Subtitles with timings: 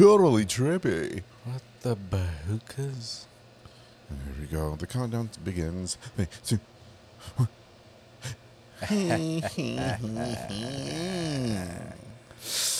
[0.00, 1.22] Totally trippy.
[1.44, 3.26] what the bahukas?
[4.08, 4.74] And here we go.
[4.74, 5.98] The countdown begins.
[6.16, 6.58] Three, two,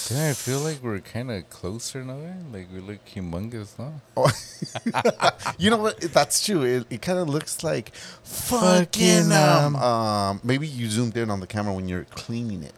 [0.09, 2.16] Did I feel like we're kind of closer now?
[2.51, 4.00] Like we look humongous, no?
[5.59, 6.00] you know what?
[6.00, 6.62] That's true.
[6.62, 10.41] It, it kind of looks like fucking um, um.
[10.42, 12.73] Maybe you zoomed in on the camera when you're cleaning it.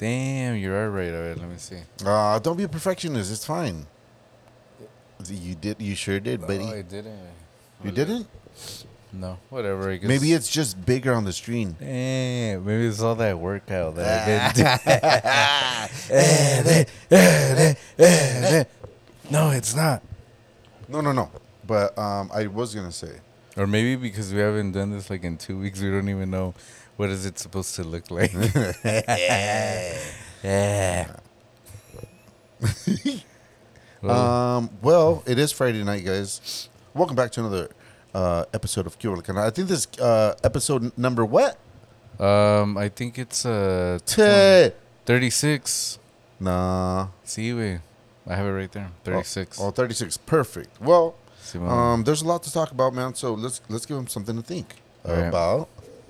[0.00, 1.12] Damn, you are right.
[1.12, 1.76] All right, let me see.
[2.06, 3.30] Uh, don't be a perfectionist.
[3.30, 3.86] It's fine.
[5.28, 5.78] You did.
[5.78, 6.64] You sure did, buddy.
[6.64, 7.20] Oh, I didn't.
[7.84, 8.26] you didn't.
[9.12, 9.90] No, whatever.
[9.90, 10.08] I guess.
[10.08, 11.76] Maybe it's just bigger on the screen.
[11.78, 16.08] Damn, maybe it's all that workout that I've
[17.10, 18.66] been
[19.30, 20.02] No, it's not.
[20.88, 21.30] No, no, no.
[21.66, 23.20] But um, I was gonna say.
[23.54, 26.54] Or maybe because we haven't done this like in two weeks, we don't even know
[27.00, 28.30] what is it supposed to look like.
[30.44, 31.06] yeah.
[34.02, 36.68] Well, Um, well, it is Friday night, guys.
[36.94, 37.68] Welcome back to another
[38.14, 39.42] uh, episode of Cure Kana.
[39.42, 41.58] I think this uh, episode number what?
[42.18, 44.72] um, I think it's uh T-
[45.04, 45.98] 36.
[46.38, 47.08] nah.
[47.24, 47.78] See, we,
[48.26, 48.90] I have it right there.
[49.04, 49.58] 36.
[49.60, 50.16] Oh, 36.
[50.18, 50.80] Perfect.
[50.80, 51.14] Well,
[51.54, 53.14] um, there's a lot to talk about, man.
[53.14, 55.30] So let's let's give them something to think All right.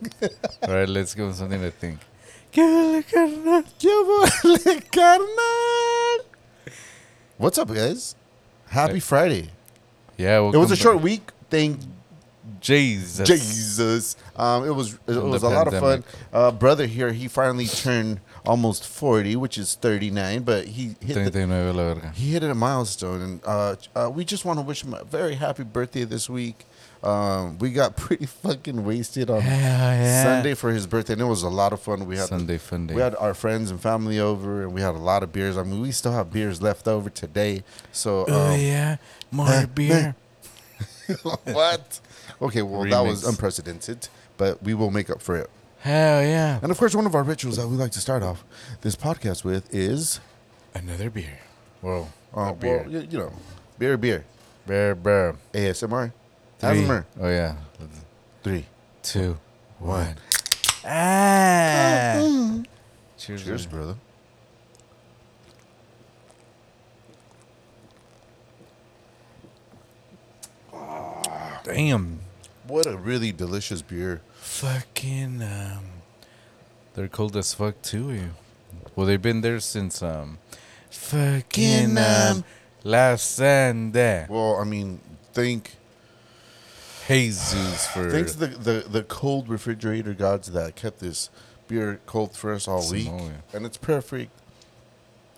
[0.01, 0.33] About.
[0.69, 1.99] All right, let's give him something to think.
[2.53, 3.63] Give it a carnal.
[3.81, 6.27] Llévale, carnal.
[7.39, 8.15] What's up, guys?
[8.69, 9.01] Happy Hey.
[9.01, 9.51] Friday.
[10.17, 11.05] Yeah, It was a short back.
[11.05, 11.31] week.
[11.49, 11.81] Thank
[12.61, 13.27] Jesus.
[13.27, 14.17] Jesus.
[14.37, 16.03] Um, it was it From was the a lot of fun.
[16.03, 16.05] pandemic.
[16.33, 21.15] Uh, brother here, he finally turned almost forty, which is thirty nine, but he hit
[21.15, 22.11] the, 39 la verga.
[22.15, 25.37] he hit a milestone, and uh, uh, we just want to wish him a very
[25.37, 26.67] happy birthday this week.
[27.03, 30.23] Um, we got pretty fucking wasted on yeah.
[30.23, 32.07] Sunday for his birthday, and it was a lot of fun.
[32.07, 32.95] We had Sunday fun day.
[32.95, 35.57] we had our friends and family over, and we had a lot of beers.
[35.57, 37.63] I mean, we still have beers left over today.
[37.93, 38.97] So oh um, yeah,
[39.31, 40.15] more uh, beer.
[41.45, 42.01] what?
[42.41, 45.51] Okay, well that was unprecedented, but we will make up for it.
[45.81, 46.59] Hell yeah.
[46.63, 48.45] And of course, one of our rituals that we like to start off
[48.83, 50.21] this podcast with is,
[50.75, 51.39] Another beer.
[51.81, 52.09] Whoa.
[52.35, 52.83] uh, beer.
[52.83, 53.33] well, you, you know,
[53.79, 54.25] beer, beer,
[54.67, 55.37] beer, beer.
[55.55, 56.13] ASMR,
[56.61, 56.87] Three.
[57.21, 57.57] Oh yeah.
[58.43, 58.67] Three.
[59.03, 59.39] Two,
[59.79, 60.17] one.
[60.85, 62.21] Ah.
[63.19, 63.45] Cheers.
[63.45, 63.97] Cheers, brother.
[70.73, 71.61] brother.
[71.65, 72.21] Damn.
[72.67, 74.21] What a really delicious beer.
[74.37, 75.85] Fucking um.
[76.95, 78.11] They're cold as fuck too.
[78.11, 78.25] eh?
[78.97, 80.39] Well, they've been there since um.
[80.91, 82.45] Fucking um.
[82.85, 84.27] Last Sunday.
[84.29, 85.01] Well, I mean,
[85.33, 85.77] thank
[87.15, 88.11] Jesus for.
[88.11, 91.29] thanks to the, the the cold refrigerator gods that kept this
[91.69, 93.33] beer cold for us all week, Samoa.
[93.53, 94.31] and it's perfect.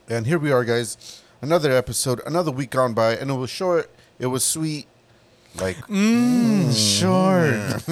[0.08, 1.22] And here we are, guys.
[1.40, 3.90] Another episode, another week gone by, and it was short.
[4.18, 4.86] It was sweet,
[5.56, 7.82] like Mm, short.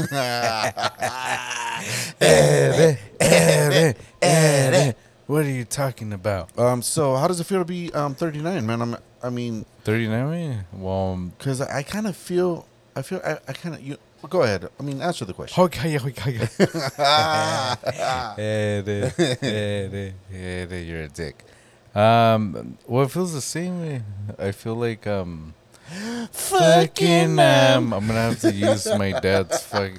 [2.20, 3.92] Eh, eh, eh,
[4.22, 4.92] eh.
[5.26, 6.56] What are you talking about?
[6.58, 8.82] Um, so how does it feel to be um 39, man?
[8.82, 10.64] I'm, I mean, 39?
[10.72, 12.66] Well, um, because I, I kind of feel,
[12.96, 13.96] I feel, I, I kind of, you
[14.28, 14.68] go ahead.
[14.78, 15.62] I mean, answer the question.
[15.64, 16.38] okay, okay.
[18.38, 19.10] Eh, eh,
[19.42, 21.44] eh, eh, You're a dick.
[21.94, 24.02] Um, well, it feels the same way.
[24.38, 25.54] I feel like um,
[26.30, 29.92] fucking um, I'm gonna have to use my dad's fuck,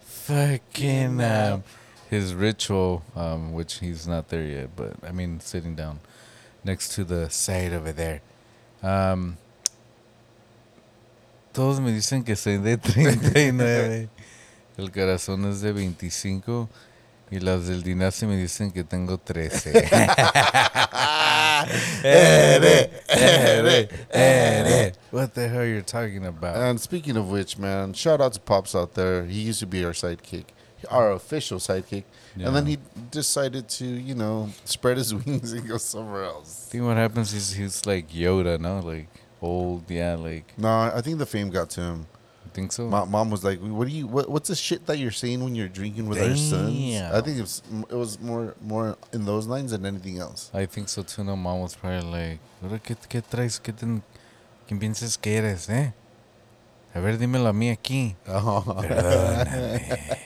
[0.00, 1.64] fucking um,
[2.10, 4.76] his ritual, um, which he's not there yet.
[4.76, 6.00] But I mean, sitting down
[6.64, 8.20] next to the side over there.
[8.82, 9.38] Um,
[11.58, 14.08] todos me dicen que soy de 39.
[14.76, 16.68] El corazón es de 25.
[17.32, 19.72] Y las del Dinasti me dicen que tengo 13.
[25.10, 26.54] What the hell are you're talking about?
[26.58, 29.24] And speaking of which, man, shout out to Pops out there.
[29.24, 30.44] He used to be our sidekick,
[30.92, 32.04] our official sidekick,
[32.36, 32.78] and then he
[33.10, 36.68] decided to, you know, spread his wings and go somewhere else.
[36.68, 38.78] I think what happens is he's like Yoda, no?
[38.78, 39.08] Like
[39.40, 42.06] old, yeah, like No, I think the fame got to him.
[42.46, 42.88] I think so.
[42.88, 44.06] My mom was like, "What do you?
[44.06, 47.14] What, what's the shit that you're saying when you're drinking with our sons?" Damn.
[47.14, 50.50] I think it was, it was more more in those lines than anything else.
[50.54, 51.24] I think so too.
[51.24, 53.60] No, mom was probably like, "Ahora qué, qué traes?
[53.60, 54.02] ¿Qué ten,
[54.66, 55.92] ¿Quién piensas que eres, eh?
[56.94, 58.16] A ver, dímelo a mí aquí.
[58.24, 60.18] Perdóname.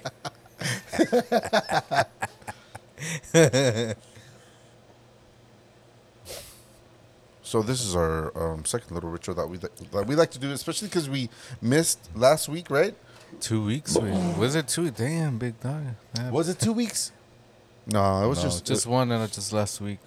[7.53, 10.53] So this is our um, second little ritual that we that we like to do,
[10.53, 11.29] especially because we
[11.61, 12.95] missed last week, right?
[13.41, 13.95] Two weeks?
[14.39, 14.91] Was it two?
[14.91, 15.83] Damn, big dog.
[16.31, 17.13] Was it two weeks?
[17.85, 19.99] No, it was No, just just one, and it just last week.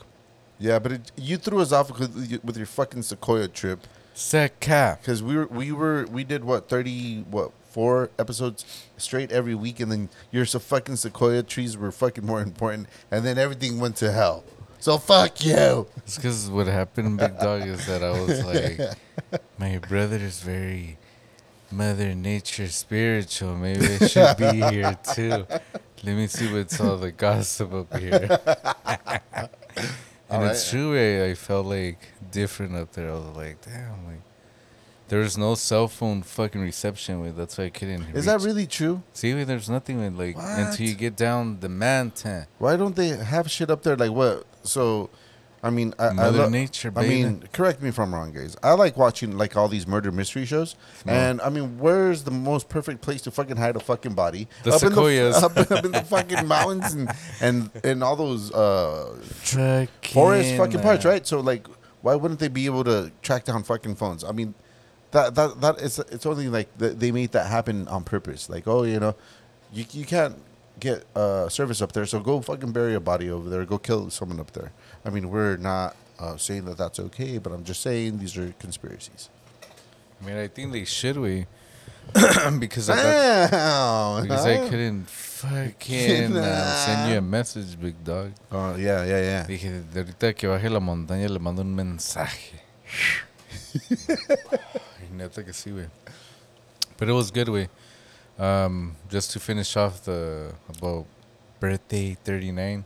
[0.58, 0.80] yeah.
[0.80, 5.02] But it, you threw us off with, with your fucking Sequoia trip Set cap.
[5.02, 8.66] because we were we were we did what thirty what four episodes
[8.98, 13.24] straight every week, and then your so fucking Sequoia trees were fucking more important, and
[13.24, 14.44] then everything went to hell.
[14.86, 15.88] So fuck you.
[15.98, 21.00] It's because what happened, big dog, is that I was like, my brother is very
[21.72, 23.56] Mother Nature spiritual.
[23.56, 25.48] Maybe I should be here too.
[26.04, 28.30] Let me see what's all the gossip up here.
[29.76, 29.90] and
[30.30, 30.96] All it's true.
[30.96, 31.98] I, I felt like
[32.30, 33.10] different up there.
[33.10, 34.22] I was like, damn, like
[35.08, 37.36] there was no cell phone fucking reception with.
[37.36, 38.16] That's why I couldn't.
[38.16, 39.02] Is that really true?
[39.14, 40.60] See, there's nothing with like What?
[40.60, 42.46] until you get down the mountain.
[42.60, 44.46] Why don't they have shit up there like what?
[44.66, 45.10] So,
[45.64, 47.24] I mean, I, I, Mother lo- Nature, I baby.
[47.24, 48.56] mean, correct me if I'm wrong, guys.
[48.62, 50.76] I like watching like all these murder mystery shows,
[51.06, 51.14] No.
[51.14, 54.48] and I mean, where's the most perfect place to fucking hide a fucking body?
[54.64, 55.36] The up sequoias.
[55.38, 57.10] in the, up, up in the fucking mountains and
[57.42, 59.18] and and all those uh,
[60.04, 61.26] forest fucking parts, right?
[61.26, 61.68] So like,
[62.02, 64.24] why wouldn't they be able to track down fucking phones?
[64.24, 64.54] I mean,
[65.12, 68.50] that that that is it's only like th- they made that happen on purpose.
[68.50, 69.16] Like, oh, you know,
[69.74, 70.36] you you can't
[70.80, 73.66] get uh, service up there, so go fucking bury a body over there.
[73.66, 74.72] Go kill someone up there.
[75.04, 78.54] I mean, we're not uh, saying that that's okay, but I'm just saying these are
[78.60, 79.30] conspiracies.
[80.22, 81.46] I mean, I think they should we
[82.60, 88.32] because I because I couldn't fucking uh, send you a message, big dog.
[88.52, 89.44] Oh yeah, yeah, yeah.
[89.48, 92.62] Dije, de ahorita que baje la montaña le mando un mensaje.
[95.00, 95.90] Ay, Neta que sí, güey.
[96.98, 97.68] But it was good, way.
[98.38, 101.06] Um, just to finish off the about
[101.60, 102.84] birthday 39.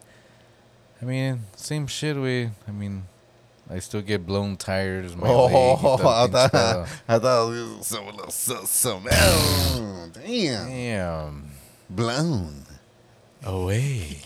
[1.01, 2.51] I mean, same shit, way.
[2.67, 3.03] I mean,
[3.69, 5.15] I still get blown tires.
[5.15, 10.09] My leg, Oh, y I thought, I thought it was some little some, some oh,
[10.13, 11.51] damn Damn.
[11.89, 12.63] blown.
[13.43, 14.19] Away.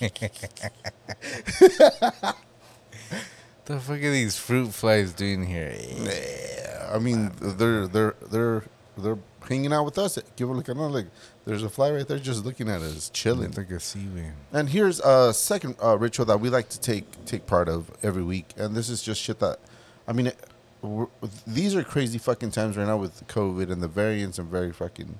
[0.00, 0.10] the
[3.66, 5.74] fuck are these fruit flies doing here?
[5.78, 8.64] Yeah, I mean they're they're they're
[8.96, 9.18] they're
[9.48, 10.18] hanging out with us.
[10.36, 11.06] Give it like another like
[11.44, 13.50] there's a fly right there just looking at us, chilling.
[13.50, 14.32] Neta que sí, güey.
[14.52, 18.22] And here's a second uh, ritual that we like to take take part of every
[18.22, 19.58] week, and this is just shit that,
[20.08, 20.38] I mean, it,
[21.46, 25.18] these are crazy fucking times right now with COVID and the variants and very fucking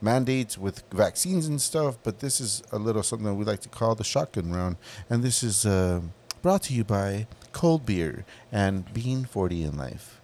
[0.00, 1.96] mandates with vaccines and stuff.
[2.02, 4.76] But this is a little something that we like to call the shotgun round,
[5.08, 6.00] and this is uh,
[6.42, 10.20] brought to you by cold beer and being forty in life.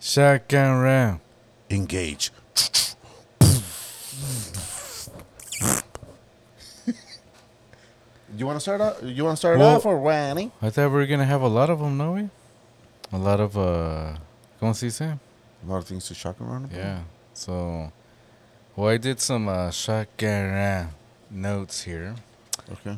[0.00, 1.20] Shotgun round.
[1.68, 2.30] Engage.
[8.36, 8.98] You want to start off?
[9.02, 10.50] You want to start Well- off or Wanny?
[10.60, 12.28] I thought we were gonna have a lot of them, no we?
[13.12, 14.16] A lot of uh,
[14.60, 15.00] ¿cómo se dice?
[15.02, 15.18] A
[15.66, 16.64] lot of things to shotgun around.
[16.66, 16.76] about?
[16.76, 16.98] Yeah.
[17.34, 17.92] So,
[18.74, 20.88] well, I did some uh, shotgun
[21.30, 22.14] notes here.
[22.72, 22.96] Okay.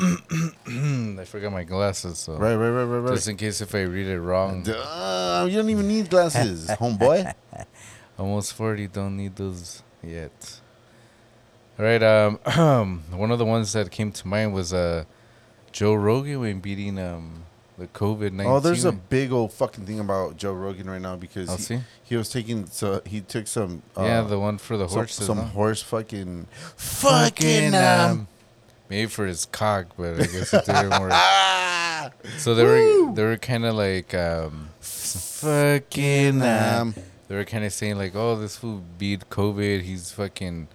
[1.20, 3.14] I forgot my glasses, so right, right, right, right, right.
[3.14, 4.62] just in case if I read it wrong.
[4.62, 7.34] Duh, you don't even need glasses, homeboy.
[8.18, 10.60] Almost 40, don't need those yet.
[11.78, 15.04] All right, um, one of the ones that came to mind was uh,
[15.70, 17.44] Joe Rogan when beating um,
[17.78, 18.46] the COVID 19.
[18.46, 21.62] oh, there's a big old fucking thing about Joe Rogan right now because I'll he,
[21.62, 21.80] see.
[22.02, 25.38] he was taking so he took some uh, yeah, the one for the some, some
[25.38, 28.26] horse fucking Fucking, um,
[28.90, 31.12] maybe for his cock, but I guess it didn't work.
[32.38, 36.94] So they were they were kind of like um, fucking um, um,
[37.28, 39.82] they were kind of saying like, oh, this fool beat COVID.
[39.82, 40.68] He's fucking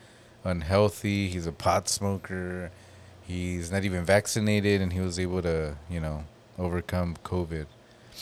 [0.44, 1.28] unhealthy.
[1.28, 2.72] He's a pot smoker.
[3.26, 6.26] He's not even vaccinated, and he was able to, you know,
[6.60, 7.66] overcome COVID.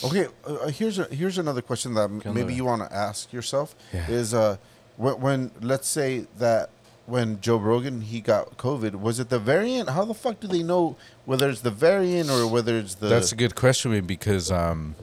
[0.04, 2.34] Okay, uh, here's a, here's another question that m- ¿Qué onda?
[2.34, 4.08] maybe you want to ask yourself Yeah.
[4.10, 4.56] is uh
[4.96, 6.70] when, when let's say that
[7.04, 9.90] when Joe Rogan he got COVID was it the variant?
[9.90, 10.96] How the fuck do they know
[11.26, 14.94] whether it's the variant or whether it's the That's a good question because um,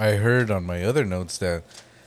[0.00, 1.62] I heard on my other notes that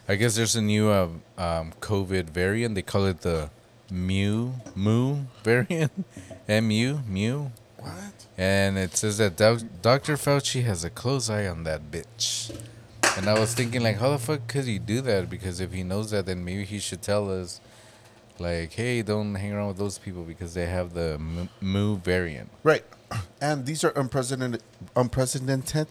[0.07, 2.75] I guess there's a new uh, um, COVID variant.
[2.75, 3.50] They call it the
[3.91, 5.91] Mu Mu variant,
[6.47, 7.47] Mu Mu.
[7.79, 8.25] what?
[8.38, 10.15] And it says that doc- Dr.
[10.15, 12.55] Fauci has a close eye on that bitch.
[13.17, 15.29] And I was thinking, like, how the fuck could he do that?
[15.29, 17.62] Because if he knows that, then maybe he should tell us,
[18.39, 22.50] like, hey, don't hang around with those people because they have the M- Mu variant.
[22.63, 22.83] Right,
[23.41, 24.62] and these are unprecedented
[24.95, 25.88] unprecedented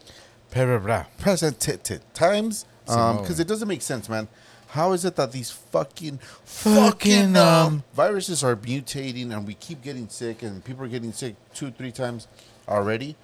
[1.18, 3.41] precedented times because Simone.
[3.41, 4.29] it doesn't make sense, man.
[4.69, 9.83] How is it that these fucking Fucking, um, um, viruses are mutating and we keep
[9.83, 12.26] getting sick and people are getting sick two three times
[12.69, 13.17] already?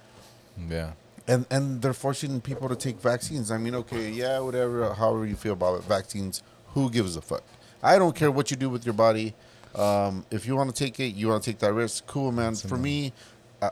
[0.69, 0.91] Yeah.
[1.27, 3.51] and and they're forcing people to take vaccines.
[3.51, 6.41] I mean, okay, yeah, whatever, however you feel about it, vaccines,
[6.73, 7.43] who gives a fuck?
[7.83, 9.33] I don't care what you do with your body.
[9.75, 12.05] Um, if you want to take it, you want to take that risk.
[12.07, 12.55] Cool, man.
[12.55, 13.13] For me,
[13.61, 13.69] I,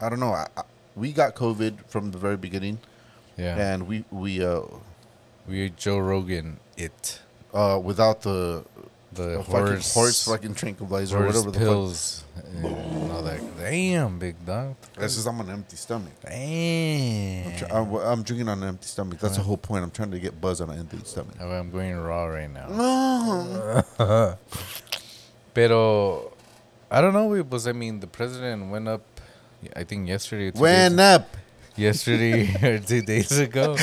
[0.00, 0.32] I don't know.
[0.32, 0.62] I, I,
[0.96, 2.78] we got COVID from the very beginning,
[3.36, 3.56] Yeah.
[3.72, 4.62] and we we uh,
[5.48, 7.20] we Joe Rogan it.
[7.52, 8.64] uh, without the
[9.12, 11.68] The uh, fucking horse horse fucking tranquilizer or horse whatever the fuck.
[11.68, 13.40] pills and all that.
[13.58, 14.74] Damn, big dog.
[14.96, 16.12] That's just I'm on an empty stomach.
[16.24, 17.56] Damn.
[17.58, 19.18] Tr- I'm, I'm drinking on an empty stomach.
[19.20, 19.84] That's the whole point.
[19.84, 21.36] I'm trying to get buzz on an empty stomach.
[21.40, 22.68] I'm going raw right now.
[22.68, 24.36] No.
[25.54, 26.32] Pero
[26.90, 27.34] I don't know.
[27.34, 29.02] It was I mean the president went up.
[29.76, 30.48] I think yesterday.
[30.56, 31.36] or Went up.
[31.76, 33.76] Yesterday or two days ago,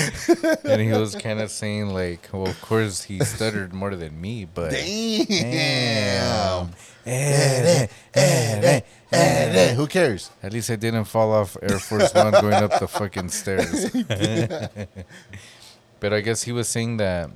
[0.63, 4.45] and he was kind of saying like, well, of course he stuttered more than me,
[4.45, 6.71] but Damn.
[7.05, 8.81] Eh, eh, eh,
[9.11, 9.73] eh.
[9.73, 10.29] Who cares?
[10.43, 13.89] At least I didn't fall off Air Force One going up the fucking stairs.
[15.99, 17.31] but I guess he was saying that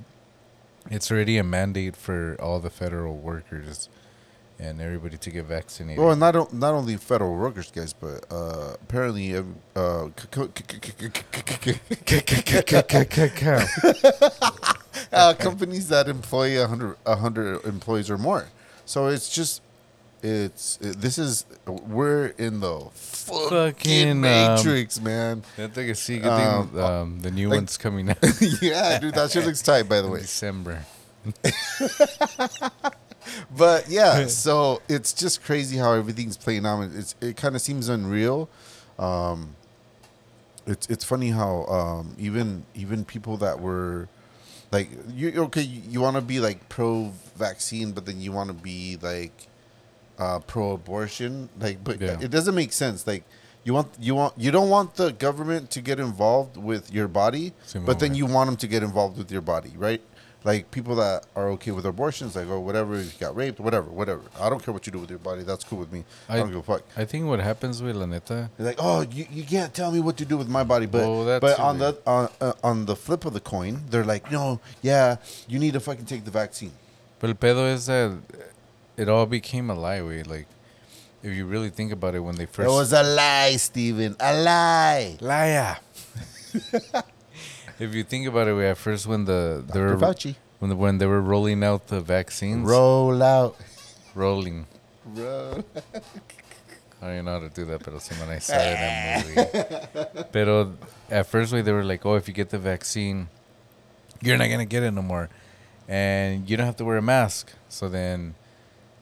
[0.90, 3.88] it's already a mandate for all the federal workers
[4.64, 6.02] and everybody to get vaccinated.
[6.02, 9.42] Well, not o- not only federal workers, guys, but uh, apparently, uh,
[9.76, 10.08] uh,
[15.12, 18.46] uh, companies that employ a hundred a hundred employees or more.
[18.86, 19.62] So it's just,
[20.22, 25.42] it's it, this is we're in the fucking Fucking, um, matrix, man.
[25.58, 28.18] I think I see good Um, thing um, the new like- one's coming out
[28.60, 29.88] yeah, dude, that shit looks tight.
[29.88, 30.84] By the in way, December.
[33.56, 36.82] But yeah, so it's just crazy how everything's playing out.
[36.94, 38.48] It's it kind of seems unreal.
[38.98, 39.56] Um,
[40.66, 44.08] it's it's funny how um, even even people that were
[44.72, 48.48] like you okay you, you want to be like pro vaccine, but then you want
[48.48, 49.48] to be like
[50.18, 51.48] uh, pro abortion.
[51.60, 52.18] Like, but Yeah.
[52.20, 53.06] it doesn't make sense.
[53.06, 53.24] Like.
[53.66, 57.54] You want you want you don't want the government to get involved with your body,
[57.66, 60.02] Simón, but then you want them to get involved with your body, right?
[60.44, 64.20] Like people that are okay with abortions, like oh whatever, you got raped, whatever, whatever.
[64.38, 65.42] I don't care what you do with your body.
[65.42, 66.04] That's cool with me.
[66.28, 66.82] I, I- don't give a fuck.
[66.98, 70.00] I think what happens with La Neta, They're like, oh, you, you can't tell me
[70.00, 72.52] what to do with my body, but Well, that's but on really- the on uh,
[72.62, 75.16] on the flip of the coin, they're like, no, yeah,
[75.48, 76.72] you need to fucking take the vaccine.
[77.20, 78.12] but el pedo is that
[78.98, 80.22] it all became a lie, way.
[80.24, 80.46] Like,
[81.22, 84.32] if you really think about it, when they first It was a lie, Steven, a
[84.42, 85.16] lie.
[85.22, 85.78] liar.
[87.78, 89.96] if you think about it, way at first when the they Dr.
[89.96, 93.56] were Fauci, when the, when they were rolling out the vaccines, roll out.
[94.14, 94.66] rolling.
[95.06, 95.64] Roll.
[97.02, 99.94] I don't know how to do that, but see when I saw it in that
[100.14, 100.28] movie.
[100.32, 100.72] Pero
[101.10, 103.28] at first, way they were like, "Oh, if you get the vaccine,
[104.22, 105.28] you're not gonna get it no more,
[105.86, 108.34] and you don't have to wear a mask." So then,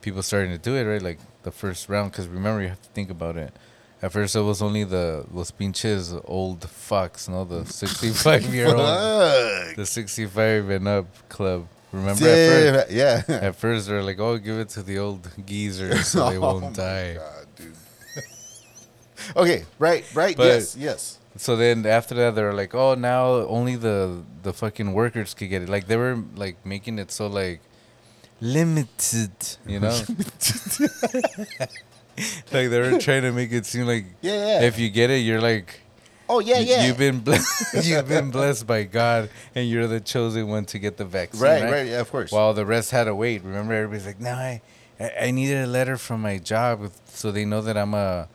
[0.01, 2.11] people starting to do it right, like the first round.
[2.11, 3.53] Because remember, you have to think about it.
[4.03, 9.77] At first, it was only the los pinches old fucks, no, the 65 year old,
[9.77, 11.69] the 65 and up club.
[11.93, 12.91] Remember at first?
[12.91, 13.23] Yeah.
[13.29, 13.35] yeah.
[13.49, 16.75] At first, they're like, "Oh, give it to the old geezers so they Oh won't
[16.75, 17.77] die." God, dude.
[19.37, 21.19] okay, right, right, But- yes, yes.
[21.37, 25.63] So then after that, they're like, "Oh, now only the the fucking workers could get
[25.63, 27.61] it." Like they were like making it so like
[28.41, 29.31] limited,
[29.67, 29.97] you know?
[32.53, 34.63] like they were trying to make it seem like Yeah, yeah.
[34.63, 35.81] if you get it, you're like
[36.29, 36.87] oh, yeah, yeah.
[36.87, 40.97] you've been blessed, you've been blessed by God, and you're the chosen one to get
[40.97, 41.43] the vaccine.
[41.43, 42.33] right, Right, right, yeah, of course.
[42.33, 43.43] While the rest had to wait.
[43.45, 44.63] Remember, everybody's like, "No, I
[44.99, 48.29] I I needed a letter from my job so they know that I'm a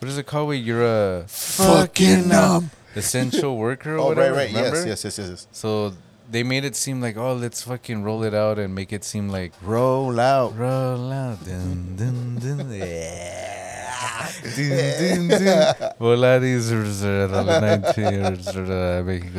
[0.00, 0.48] what is it called?
[0.48, 4.36] Where you're a Fucking, um, essential worker or oh, whatever.
[4.36, 4.86] right, right, remember?
[4.86, 5.46] yes, yes, yes, yes, yes.
[5.52, 5.92] So
[6.30, 9.28] they made it seem like, oh, let's fucking roll it out and make it seem
[9.28, 10.56] like Roll out.
[10.56, 11.44] roll out.
[11.44, 14.30] Dun, dun, dun, yeah.
[14.56, 15.92] dun, dun, dun.
[16.00, 16.70] Volaris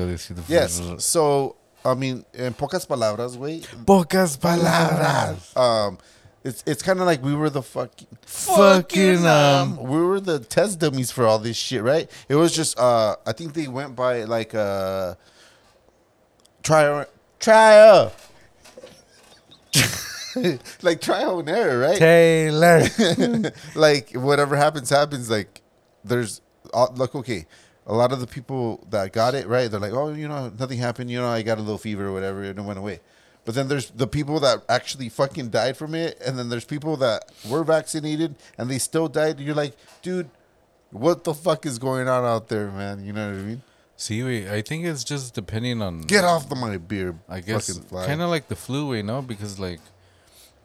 [0.05, 0.43] México.
[0.47, 0.81] Yes.
[0.99, 3.65] So, I mean, en pocas palabras, güey.
[3.85, 5.55] Pocas palabras.
[5.55, 5.97] Um,
[6.43, 10.79] it's it's kind of like we were the fucking Fucking, um, we were the test
[10.79, 12.09] dummies for all this shit, right?
[12.29, 15.15] It was just uh, I think they went by like uh,
[16.65, 17.05] trial
[17.39, 18.11] trial,
[20.81, 21.97] like trial and error, right?
[21.97, 22.83] Taylor.
[23.75, 25.29] like whatever happens happens.
[25.29, 25.61] Like
[26.03, 26.41] there's
[26.73, 27.45] uh, like okay
[27.87, 30.79] a lot of the people that got it right they're like oh you know nothing
[30.79, 31.09] happened.
[31.09, 32.99] You know i got a little fever or whatever and it went away.
[33.45, 36.97] But then there's the people that actually fucking died from it and then there's people
[36.97, 39.39] that were vaccinated and they still died.
[39.39, 40.29] You're like dude
[40.89, 43.05] what the fuck is going on out there man?
[43.05, 43.61] You know what i mean
[43.97, 46.01] See, wait, I think it's just depending on.
[46.01, 49.21] get off the my beer I guess kind of like the flu way, no?
[49.21, 49.79] Because like,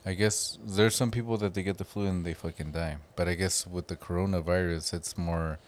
[0.04, 2.96] I guess there's some people that they get the flu and they fucking die.
[3.16, 5.58] But I guess with the coronavirus, it's more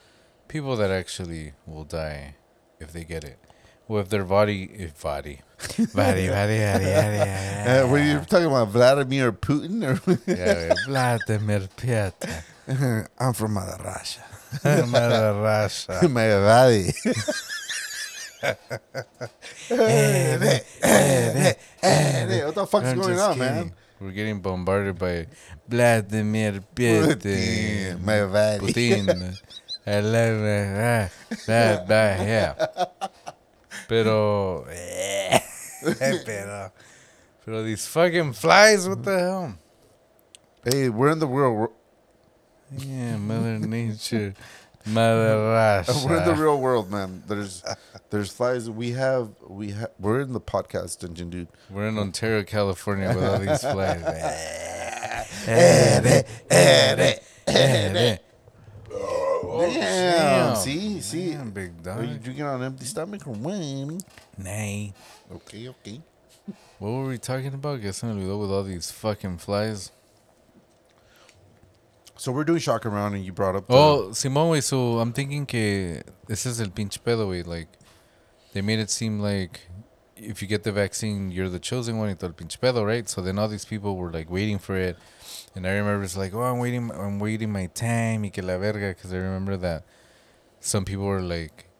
[0.49, 2.35] people that actually will die
[2.81, 3.39] if they get it.
[3.87, 5.41] Well, if their body, if body,
[5.95, 7.19] body, body, body, body,
[7.71, 10.01] Uh, were you talking about Vladimir Putin or?
[10.27, 13.57] yeah, Vladimir Putin, I'm from
[14.65, 16.09] Mother Russia.
[16.09, 16.09] Mother Russia.
[16.09, 16.93] My body.
[22.45, 23.73] what the fuck's I'm going on, man?
[24.01, 25.27] We're getting bombarded by
[25.69, 28.03] Vladimir Putin.
[28.03, 28.73] My body.
[28.73, 29.39] Putin.
[29.87, 30.39] I love
[31.87, 32.55] blah, yeah.
[33.89, 35.41] Pero, eh,
[36.25, 36.73] pero,
[37.45, 39.55] pero these fucking flies, what the hell?
[40.65, 41.73] Hey, we're in the real.
[42.79, 44.35] Yeah, Mother Nature,
[44.87, 45.93] Mother Russia.
[46.07, 47.23] We're in the real world, man.
[47.27, 47.63] There's,
[48.11, 48.71] there's flies.
[48.71, 49.91] We have, we have.
[49.99, 51.49] We're in the podcast dungeon, dude.
[51.71, 54.03] We're in Ontario, California with all these flies.
[59.55, 59.81] Oh, damn.
[59.81, 60.57] damn.
[60.57, 61.31] See, see.
[61.33, 62.23] Damn, big Are you dog.
[62.23, 64.01] drinking on an empty stomach or when?
[64.39, 64.93] Nay.
[65.31, 66.01] Okay, okay.
[66.79, 67.81] What were we talking about?
[67.95, 69.93] Se me olvidó with all these fucking flies.
[72.23, 73.67] So we're doing shock around, and you brought up.
[73.67, 77.45] The, Oh, Simón, güey, so I'm thinking que this is el pinche pedo, güey.
[77.45, 77.67] Like,
[78.53, 79.63] they made it seem like
[80.15, 83.09] if you get the vaccine, you're the chosen one, todo el pinche pedo, right?
[83.09, 84.97] So then all these people were like waiting for it.
[85.57, 88.57] And I remember it's like, oh, I'm waiting, I'm waiting my time, y que la
[88.57, 89.83] verga, because I remember that
[90.61, 91.71] some people were like,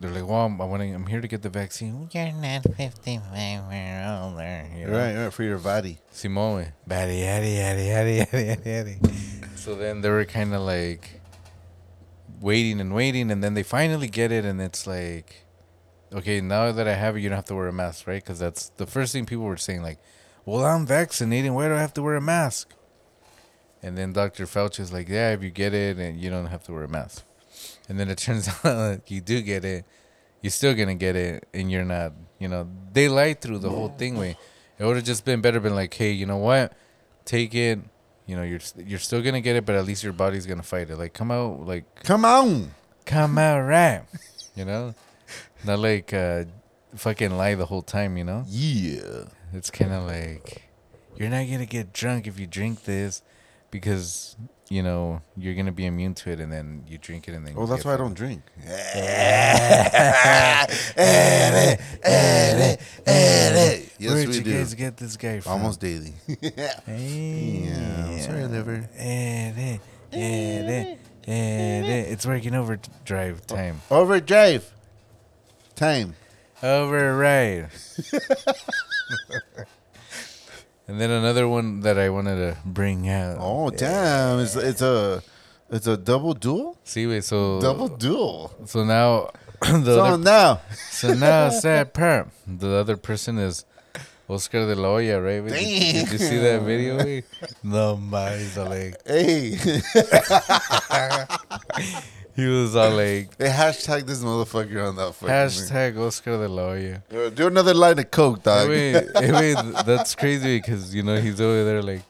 [0.00, 2.08] they're like, well, I'm, I'm here to get the vaccine.
[2.10, 3.20] You're not 55
[3.64, 4.66] or older.
[4.74, 4.92] You know?
[4.92, 5.98] right, right for your body.
[6.10, 6.72] Simone.
[6.88, 9.58] Yaddy, yaddy, yaddy, yaddy, yaddy, yaddy.
[9.58, 11.20] So then they were kind of like
[12.40, 15.44] waiting and waiting, and then they finally get it, and it's like,
[16.14, 18.22] okay, now that I have it, you don't have to wear a mask, right?
[18.22, 19.98] Because that's the first thing people were saying, like,
[20.46, 21.52] well, I'm vaccinated.
[21.52, 22.72] Why do I have to wear a mask?
[23.82, 24.46] And then Dr.
[24.46, 26.88] Fauci is like, yeah, if you get it, and you don't have to wear a
[26.88, 27.24] mask.
[27.90, 29.84] And then it turns out that you do get it,
[30.42, 32.12] you're still gonna get it, and you're not.
[32.38, 34.16] You know, they lied through the whole thing.
[34.16, 34.36] Way
[34.78, 36.72] it would have just been better, been like, hey, you know what,
[37.24, 37.80] take it.
[38.26, 40.88] You know, you're you're still gonna get it, but at least your body's gonna fight
[40.88, 40.96] it.
[40.96, 42.70] Like, come out, like, Come on.
[43.06, 44.04] come out right.
[44.54, 44.94] You know,
[45.64, 46.44] not like uh,
[46.94, 48.16] fucking lie the whole time.
[48.16, 49.24] You know, Yeah.
[49.52, 50.62] it's kind of like
[51.16, 53.20] you're not gonna get drunk if you drink this
[53.72, 54.36] because
[54.70, 57.54] you know you're gonna be immune to it, and then you drink it, and then
[57.56, 58.42] Oh, that's why I don't drink.
[63.98, 64.54] Yes, Where'd we you do.
[64.54, 65.52] guys get this guy from?
[65.52, 66.14] Almost daily.
[66.86, 68.88] Hey, Yeah, sorry, liver.
[71.26, 73.82] It's working overdrive time.
[73.90, 74.72] Overdrive.
[75.76, 76.14] Time.
[76.62, 77.68] Override.
[80.90, 83.36] and then another one that I wanted to bring out.
[83.38, 84.40] Oh, damn.
[84.40, 85.22] It's, it's a
[85.70, 86.76] it's a double duel?
[86.82, 88.52] See, wait, so Double duel.
[88.66, 90.60] So now the So other, now.
[90.90, 92.28] so now sad part.
[92.44, 93.64] The other person is
[94.28, 95.46] Oscar de la Hoya, right?
[95.46, 97.22] Did, did you see that video?
[97.62, 99.56] No, my, like Hey.
[102.40, 106.62] He was all like Hey, hashtag this motherfucker on that fucking hashtag Oscar de la
[106.68, 107.02] Hoya.
[107.08, 107.18] thing.
[107.26, 108.68] Uh, Do another line of coke, dog.
[108.68, 112.02] Hey, wait, hey, wait, that's crazy because you know he's over there like.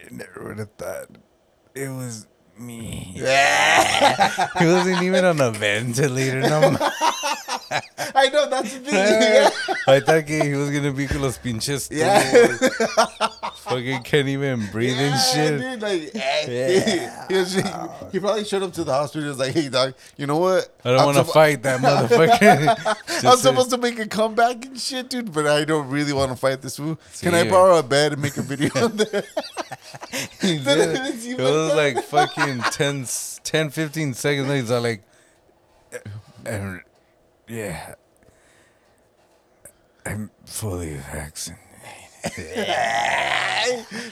[0.00, 1.08] I never would have thought
[1.74, 2.26] it was
[2.58, 3.12] me.
[3.16, 6.40] Yeah He wasn't even on a ventilator.
[6.40, 6.90] No, ma-
[8.14, 9.74] I know that's the thing.
[9.88, 11.88] I thought que he was gonna be con los pinches.
[11.90, 12.22] Yeah.
[12.22, 13.55] tubos.
[13.68, 15.60] Fucking can't even breathe and shit.
[15.60, 16.12] Dude, like,
[17.28, 17.62] he, was, he,
[18.12, 19.22] he probably showed up to the hospital.
[19.22, 20.72] He was like, "Hey, dog, you know what?
[20.84, 23.24] I don't want to fight that motherfucker.
[23.28, 26.36] I'm supposed to make a comeback and shit, dude, but I don't really want to
[26.36, 26.98] fight this fool.
[27.20, 29.24] Can I borrow a bed and make a video on there?
[30.42, 34.60] It was like fucking 10, s- 10 15 seconds later.
[34.62, 35.02] He's all like,
[36.46, 36.78] "Uh,
[37.48, 37.94] yeah,
[40.04, 41.64] I'm fully vaccinated.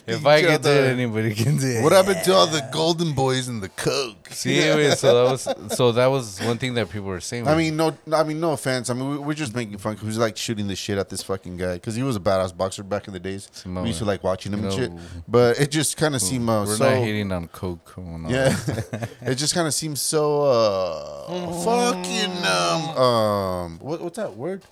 [0.07, 1.83] If I can do it, anybody can do it.
[1.83, 4.29] What happened to all the golden boys and the coke?
[4.31, 7.47] See, wait, so that was so that was one thing that people were saying.
[7.47, 8.91] I mean, no, I mean, no offense.
[8.91, 9.95] I mean, we- we're just making fun.
[9.97, 12.57] 'cause Who's like shooting the shit at this fucking guy because he was a badass
[12.57, 13.49] boxer back in the days.
[13.53, 13.85] Simone.
[13.85, 14.93] We used to like watching him and shit.
[15.29, 16.85] But it just kind of seemed uh, we're so.
[16.91, 17.95] not hating on coke.
[17.97, 18.29] or no.
[18.29, 18.57] Yeah,
[19.23, 24.63] it just kind of seems so uh, fucking um um what, what's that word?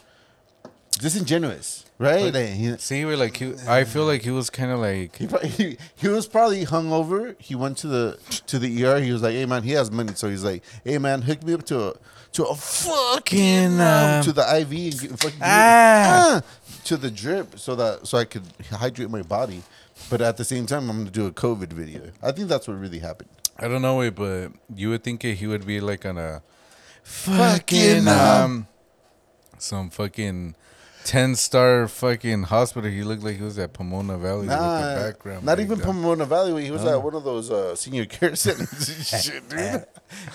[0.98, 2.32] Disingenuous, right?
[2.32, 5.26] Like, he, See, we're like, he, I feel like he was kind of like, he,
[5.26, 7.34] probably, he, he was probably hungover.
[7.40, 9.00] He went to the to the ER.
[9.00, 11.54] He was like, "Hey man, he has money," so he's like, "Hey man, hook me
[11.54, 11.94] up to a
[12.34, 16.40] to a fucking um, um, to the IV and get, fucking give me- Ah.
[16.40, 16.42] ah,
[16.84, 19.62] to the drip so that so I could hydrate my body."
[20.10, 22.10] But at the same time, I'm gonna do a COVID video.
[22.22, 23.30] I think that's what really happened.
[23.58, 26.42] I don't know, wait, but you would think he would be like on a
[27.02, 28.66] fucking Fucking, um, um,
[29.58, 30.54] some fucking
[31.04, 32.90] ten star fucking hospital.
[32.90, 35.44] He looked like he was at Pomona Valley with the background.
[35.44, 35.84] not like even that.
[35.84, 36.64] Pomona Valley.
[36.64, 36.90] He was No.
[36.98, 39.84] at one of those uh, senior care centers and shit, dude.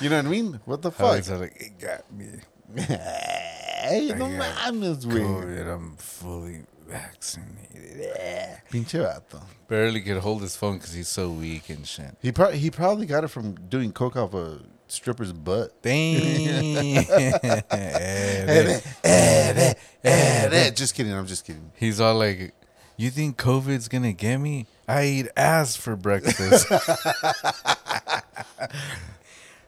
[0.02, 0.60] you know what I mean?
[0.66, 1.18] What the fuck?
[1.18, 2.28] was like, it got me.
[2.76, 5.22] hey, no mames, güey.
[5.22, 5.74] COVID.
[5.74, 8.10] I'm fully vaccinated.
[8.72, 9.42] Pinche vato.
[9.68, 12.16] Barely could hold his phone because he's so weak and shit.
[12.22, 15.74] He probably he probably got it from doing coke off a stripper's butt.
[15.82, 17.04] Dang.
[20.76, 21.14] Just kidding.
[21.14, 21.72] I'm just kidding.
[21.76, 22.54] He's all like,
[22.96, 24.68] "You think COVID's gonna get me?
[24.88, 26.68] I eat ass for breakfast."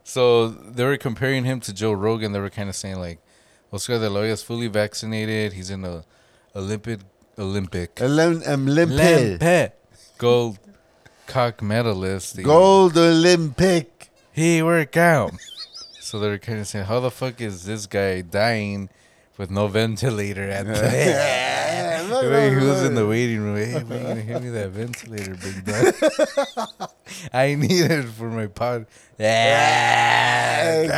[0.04, 2.32] so they were comparing him to Joe Rogan.
[2.32, 3.20] They were kind of saying like,
[3.74, 5.54] Oscar De La Hoya is fully vaccinated.
[5.54, 6.04] He's in a
[6.56, 7.00] Olympic
[7.38, 9.00] Olympic Olymp- um, Olympic.
[9.00, 9.74] Olympic
[10.20, 10.60] gold
[11.26, 12.42] cock medalist.
[12.44, 13.99] Gold Olympic.
[14.40, 15.34] He work out.
[16.00, 18.90] so they're kind of saying, "How the fuck is this guy dying?"
[19.38, 20.74] With no ventilator at the
[22.32, 23.56] Wait, he was in the waiting room.
[23.56, 25.94] Hey, you gonna hit me that ventilator, big dog?
[27.34, 28.88] I need it for my pod.
[29.18, 30.90] Yeah.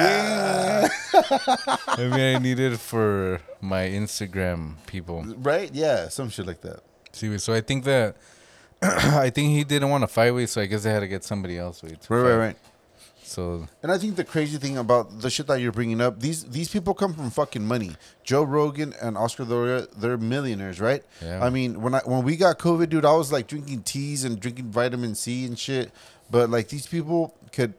[1.87, 5.23] I mean, I need it for my Instagram people.
[5.37, 5.69] Right?
[5.73, 6.81] Yeah, some shit like that.
[7.11, 8.15] See, so I think that
[8.81, 11.23] I think he didn't want to fight with, so I guess they had to get
[11.23, 12.09] somebody else with.
[12.09, 12.57] Right, right, right.
[13.31, 16.43] So And I think the crazy thing about the shit that you're bringing up, these
[16.43, 17.95] these people come from fucking money.
[18.23, 21.01] Joe Rogan and Oscar De La they're millionaires, right?
[21.21, 21.43] Yeah.
[21.43, 24.37] I mean, when I when we got COVID, dude, I was like drinking teas and
[24.37, 25.91] drinking vitamin C and shit.
[26.29, 27.73] But like these people could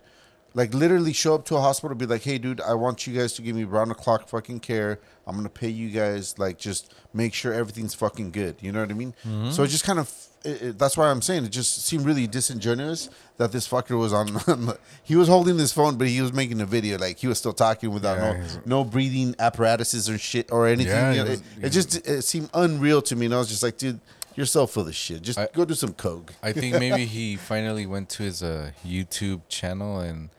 [0.55, 3.19] like literally show up to a hospital and be like, "Hey, dude, I want you
[3.19, 5.01] guys to give me round the clock fucking care.
[5.27, 8.91] I'm gonna pay you guys like just make sure everything's fucking good." You know what
[8.91, 9.15] I mean?
[9.27, 9.51] Mm-hmm.
[9.51, 10.11] So it just kind of
[10.45, 14.13] it, it- that's why I'm saying it just seemed really disingenuous that this fucker was
[14.13, 14.77] on.
[15.03, 16.99] he was holding this phone, but he was making a video.
[16.99, 20.93] Like he was still talking without Yeah, no no breathing apparatuses or shit or anything.
[20.93, 23.63] Yeah, You know, it, it just it seemed unreal to me, and I was just
[23.63, 24.01] like, dude.
[24.35, 25.21] You're so full of shit.
[25.21, 26.33] Just I- go do some coke.
[26.43, 30.31] I think maybe he finally went to his uh, YouTube channel and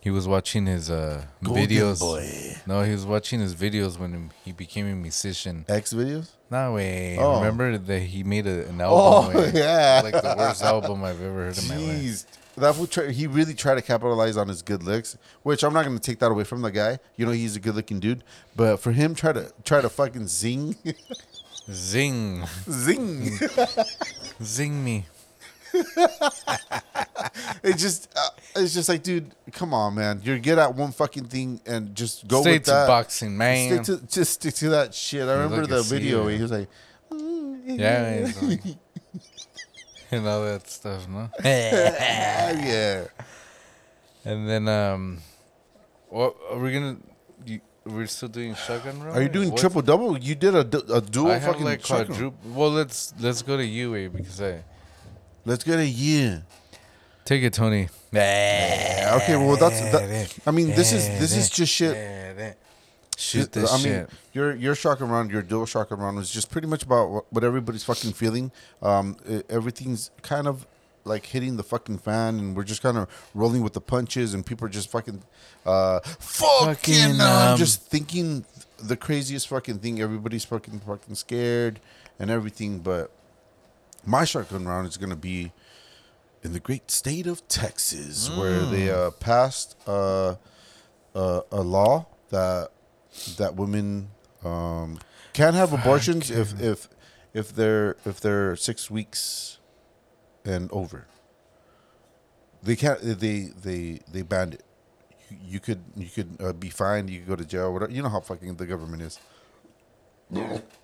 [0.00, 2.00] he was watching his uh, Golden videos.
[2.00, 2.56] boy.
[2.66, 5.64] No, he was watching his videos when he became a musician.
[5.68, 6.30] X videos.
[6.50, 7.16] No way.
[7.18, 7.36] Oh.
[7.38, 9.34] Remember that he made a, an Oh, album?
[9.42, 10.00] with- yeah.
[10.02, 11.84] like the worst album I've ever heard in my life.
[12.02, 12.26] Jeez.
[12.56, 15.84] That fool try, he really tried to capitalize on his good looks, which I'm not
[15.84, 16.98] going to take that away from the guy.
[17.16, 18.24] You know, he's a good looking dude,
[18.56, 20.74] but for him try to try to fucking zing,
[21.70, 23.30] Zing, zing,
[24.42, 25.06] zing me.
[27.62, 31.24] it just uh, it's just like, dude, come on, man, you're good at one fucking
[31.26, 32.86] thing and just go Stay with to that.
[32.86, 33.84] boxing, man.
[33.84, 35.28] Stick to just stick to that shit.
[35.28, 36.68] I remember the video where he was like,
[37.64, 38.60] yeah, it's like-
[40.10, 41.28] and all that stuff, no.
[41.38, 43.04] ah, yeah.
[44.24, 45.18] And then, um,
[46.08, 46.96] what are we gonna?
[47.46, 49.16] You, we're still doing shotgun round.
[49.16, 49.60] Are you doing What?
[49.60, 50.18] triple double?
[50.18, 52.06] You did a, du- a dual I have fucking like shotgun.
[52.08, 52.50] quadruple.
[52.52, 54.64] Well, let's let's go to you, eh, because I
[55.46, 56.42] Let's get a year.
[57.24, 57.88] take it, Tony.
[58.12, 61.96] Yeah, okay, well that's that, I mean this is this is just shit.
[63.16, 64.10] Shoot this I mean, shit.
[64.32, 67.44] your your shock round, your dual shock round was just pretty much about what, what
[67.44, 68.50] everybody's fucking feeling.
[68.80, 70.66] Um, e- everything's kind of
[71.04, 74.44] like hitting the fucking fan, and we're just kind of rolling with the punches, and
[74.44, 75.22] people are just fucking,
[75.66, 78.46] uh, fucking, Fucking, um, um, just thinking
[78.82, 80.00] the craziest fucking thing.
[80.00, 81.78] Everybody's fucking fucking scared
[82.18, 83.10] and everything, but
[84.06, 85.52] my shotgun round is gonna be
[86.42, 89.08] in the great state of Texas, where they Mm.
[89.08, 90.36] uh, passed uh,
[91.14, 92.70] uh, a law that
[93.36, 94.08] that women
[94.44, 94.98] um,
[95.32, 96.88] can have abortions if if
[97.34, 99.58] if they're if they're six weeks
[100.44, 101.06] and over.
[102.62, 103.00] They can't.
[103.02, 104.64] They they they banned it.
[105.30, 107.10] You, you could you could uh, be fined.
[107.10, 107.72] You could go to jail.
[107.72, 107.92] Whatever.
[107.92, 109.18] You know how fucking the government is.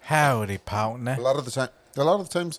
[0.00, 1.16] Howdy, partner.
[1.18, 2.58] A lot of the time, a lot of the times,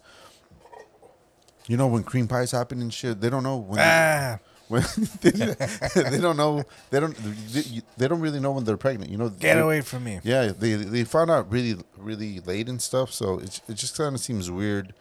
[1.68, 3.80] you know, when cream pies happen and shit, they don't know when.
[3.82, 4.84] Ah, when
[5.22, 5.32] they,
[6.12, 6.64] they don't know.
[6.90, 7.16] They don't.
[7.52, 9.12] They, they don't really know when they're pregnant.
[9.12, 9.30] You know.
[9.30, 10.20] get They're- away from me.
[10.24, 13.12] Yeah, they they found out really really late and stuff.
[13.14, 14.94] So it it just kind of seems weird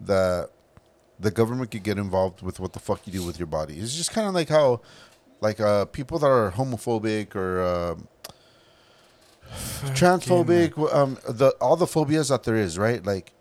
[0.00, 0.50] that
[1.20, 3.78] the government could get involved with what the fuck you do with your body.
[3.78, 4.80] It's just kind of like how,
[5.40, 7.62] like uh, people that are homophobic or.
[7.62, 8.08] Um,
[9.94, 13.32] transphobic um the all the phobias that there is right like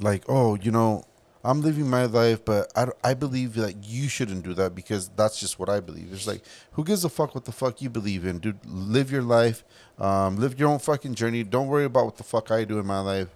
[0.00, 1.04] like oh you know
[1.44, 5.38] i'm living my life but i, I believe that you shouldn't do that because that's
[5.38, 6.08] just what i believe.
[6.12, 8.58] It's like who gives a fuck what the fuck you believe in dude?
[8.66, 9.64] Live your life
[9.98, 11.42] um live your own fucking journey.
[11.44, 13.28] Don't worry about what the fuck i do in my life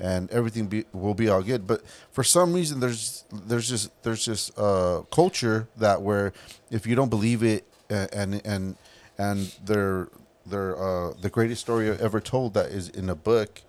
[0.00, 1.66] and everything be, will be all good.
[1.66, 6.32] But for some reason there's there's just there's just uh culture that where
[6.70, 8.76] if you don't believe it and and
[9.18, 10.08] and they're
[10.46, 13.60] they're uh, the greatest story ever told that is in a book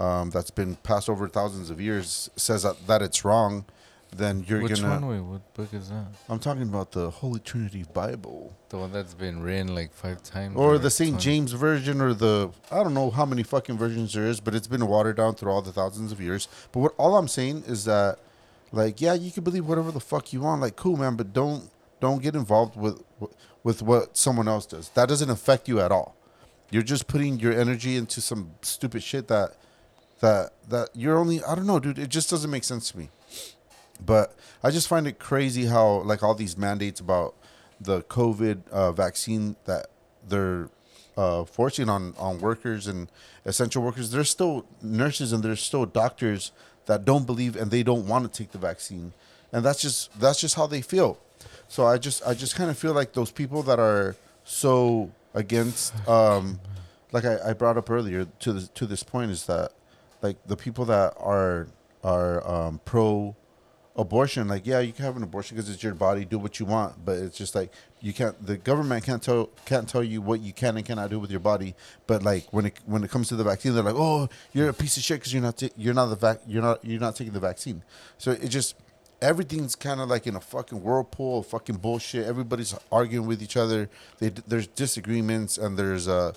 [0.00, 3.66] um, that's been passed over thousands of years says that, that it's wrong,
[4.16, 4.94] then you're Which gonna.
[4.94, 5.08] Which one?
[5.10, 6.06] Wait, what book is that?
[6.28, 8.56] I'm talking about the Holy Trinity Bible.
[8.70, 10.56] The one that's been written like five times.
[10.56, 11.20] or the St.
[11.20, 14.66] James version, or the I don't know how many fucking versions there is, but it's
[14.66, 16.48] been watered down through all the thousands of years.
[16.72, 18.18] But what all I'm saying is that,
[18.72, 21.70] like, yeah, you can believe whatever the fuck you want, like, cool, man, but don't
[22.00, 23.02] don't get involved with
[23.62, 24.88] with what someone else does.
[24.90, 26.16] That doesn't affect you at all.
[26.70, 29.56] You're just putting your energy into some stupid shit that
[30.20, 31.98] that that you're only I don't know, dude.
[31.98, 33.10] It just doesn't make sense to me.
[34.04, 37.34] But I just find it crazy how like all these mandates about
[37.80, 39.88] the COVID uh, vaccine that
[40.26, 40.68] they're
[41.16, 43.08] uh, forcing on on workers and
[43.44, 44.10] essential workers.
[44.10, 46.52] There's still nurses and there's still doctors
[46.86, 49.12] that don't believe and they don't want to take the vaccine,
[49.52, 51.18] and that's just that's just how they feel.
[51.68, 55.94] So I just I just kind of feel like those people that are so against,
[56.08, 56.58] um,
[57.12, 59.72] like I, I brought up earlier to this to this point is that
[60.22, 61.68] like the people that are
[62.02, 63.36] are um, pro
[63.96, 66.64] abortion like yeah you can have an abortion because it's your body do what you
[66.64, 70.40] want but it's just like you can't the government can't tell can't tell you what
[70.40, 71.74] you can and cannot do with your body
[72.06, 74.72] but like when it when it comes to the vaccine they're like oh you're a
[74.72, 77.32] piece of shit because you're not you're not the vac you're not you're not taking
[77.32, 77.82] the vaccine.
[78.18, 78.74] So it just
[79.20, 82.26] everything's kind of like in a fucking whirlpool of fucking bullshit.
[82.26, 83.90] Everybody's arguing with each other.
[84.18, 86.32] They, there's disagreements and there's uh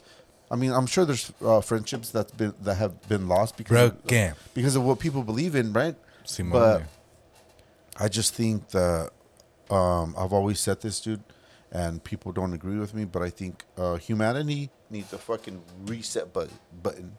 [0.53, 4.53] I mean, I'm sure there's uh, friendships that's been that have been lost because of,
[4.53, 5.95] because of what people believe in, right?
[6.25, 6.51] Simone.
[6.51, 6.83] But
[7.97, 9.09] I just think that
[9.71, 11.23] um, I've always said this, dude,
[11.71, 16.31] and people don't agree with me, but I think uh, humanity needs a fucking reset
[16.31, 16.59] button.
[16.83, 17.17] Button,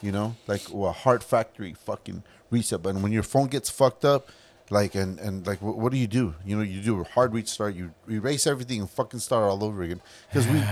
[0.00, 3.02] you know, like well, a heart factory fucking reset button.
[3.02, 4.30] When your phone gets fucked up,
[4.70, 6.34] like and and like, what, what do you do?
[6.44, 7.74] You know, you do a hard restart.
[7.74, 10.00] You erase everything and fucking start all over again.
[10.28, 10.62] Because we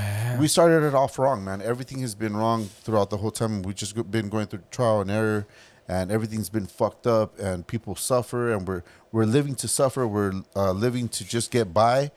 [0.40, 1.60] we started it off wrong, man.
[1.60, 3.62] Everything has been wrong throughout the whole time.
[3.62, 5.46] We've just been going through trial and error
[5.88, 10.32] and everything's been fucked up and people suffer and we're we're living to suffer we're
[10.54, 12.10] uh, living to just get by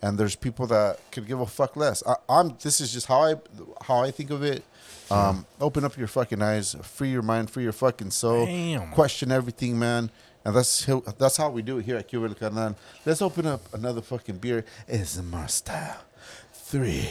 [0.00, 3.22] and there's people that could give a fuck less I, i'm this is just how
[3.22, 3.34] i
[3.82, 4.64] how i think of it
[5.08, 8.90] um, open up your fucking eyes free your mind free your fucking soul Damn.
[8.92, 10.10] question everything man
[10.46, 12.76] and that's how, that's how we do it here at Cuba El Carnal.
[13.04, 14.64] Let's open up another fucking beer.
[14.88, 16.04] ASMR style.
[16.52, 17.08] Three,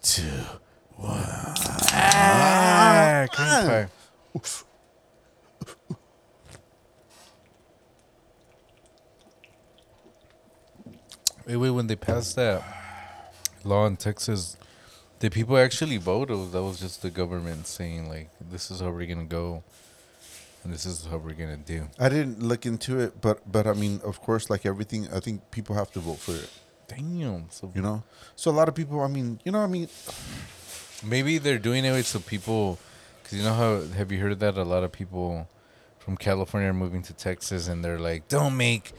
[0.00, 0.22] two,
[1.94, 3.88] Ah, cream.
[11.46, 11.70] Wait, wait.
[11.70, 12.62] When they passed that
[13.64, 14.56] law in Texas,
[15.18, 18.90] did people actually vote, or that was just the government saying like, "This is how
[18.90, 19.62] we're gonna go,
[20.64, 21.88] and this is what we're gonna do"?
[21.98, 25.50] I didn't look into it, but but I mean, of course, like everything, I think
[25.50, 26.50] people have to vote for it.
[26.88, 27.46] Damn.
[27.50, 28.02] So You know,
[28.36, 29.00] so a lot of people.
[29.00, 29.88] I mean, you know, I mean,
[31.04, 32.78] maybe they're doing it so people,
[33.22, 35.48] because you know how have you heard that a lot of people
[35.98, 38.92] from California are moving to Texas, and they're like, "Don't make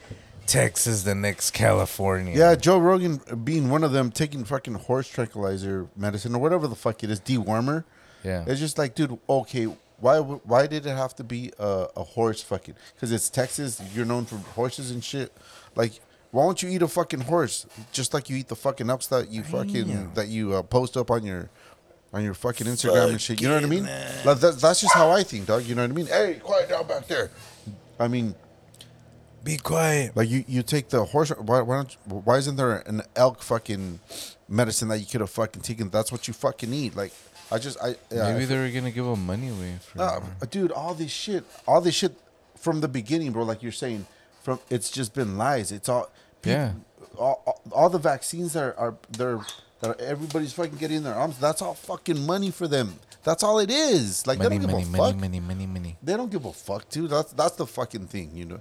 [0.46, 5.88] Texas the next California." yeah, Joe Rogan being one of them, taking fucking horse tranquilizer
[5.96, 7.84] medicine or whatever the fuck it is, dewormer.
[8.24, 8.44] yeah.
[8.46, 9.68] It's just like, dude, okay,
[10.04, 12.74] why why did it have to be a, a horse fucking?
[12.94, 15.32] Because it's Texas, you're known for horses and shit.
[15.74, 15.92] Like,
[16.30, 19.30] why don't you eat a fucking horse just like you eat the fucking ups that
[19.30, 20.12] you fucking Damn.
[20.12, 21.48] that you uh, post up on your
[22.12, 23.40] on your fucking Instagram and shit?
[23.40, 23.84] You know what I mean?
[24.26, 25.64] Like, that, that's just how I think, dog.
[25.64, 26.06] You know what I mean?
[26.06, 27.30] Hey, quiet down back there.
[27.98, 28.34] I mean,
[29.42, 30.14] Be quiet.
[30.14, 31.30] like you, you take the horse.
[31.30, 31.96] Why, why don't?
[32.26, 34.00] Why isn't there an elk fucking
[34.50, 35.88] medicine that you could have fucking taken?
[35.88, 36.94] That's what you fucking need.
[36.94, 37.14] Like,
[37.54, 40.02] I just I yeah, Maybe I they were gonna give them money away for.
[40.02, 42.12] uh, dude, all this shit, all this shit
[42.58, 43.44] from the beginning, bro.
[43.44, 44.06] Like you're saying,
[44.42, 45.70] from it's just been lies.
[45.70, 46.10] It's all
[46.42, 46.72] Yeah.
[47.16, 49.40] All, all, all the vaccines that are, are they're
[49.80, 51.38] that are, everybody's fucking getting in their arms.
[51.38, 52.94] That's all fucking money for them.
[53.22, 54.26] That's all it is.
[54.26, 55.20] Like money, they don't money, give a money, fuck.
[55.20, 55.96] money, money, money.
[56.02, 57.10] They don't give a fuck, dude.
[57.10, 58.60] That's that's the fucking thing, you know.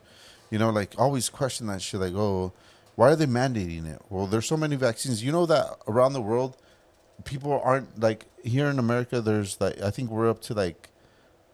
[0.51, 1.99] You know, like always question that shit.
[1.99, 2.53] Like, oh,
[2.95, 3.99] why are they mandating it?
[4.09, 5.23] Well, there's so many vaccines.
[5.23, 6.55] You know that around the world,
[7.23, 9.21] people aren't like here in America.
[9.21, 10.89] There's like I think we're up to like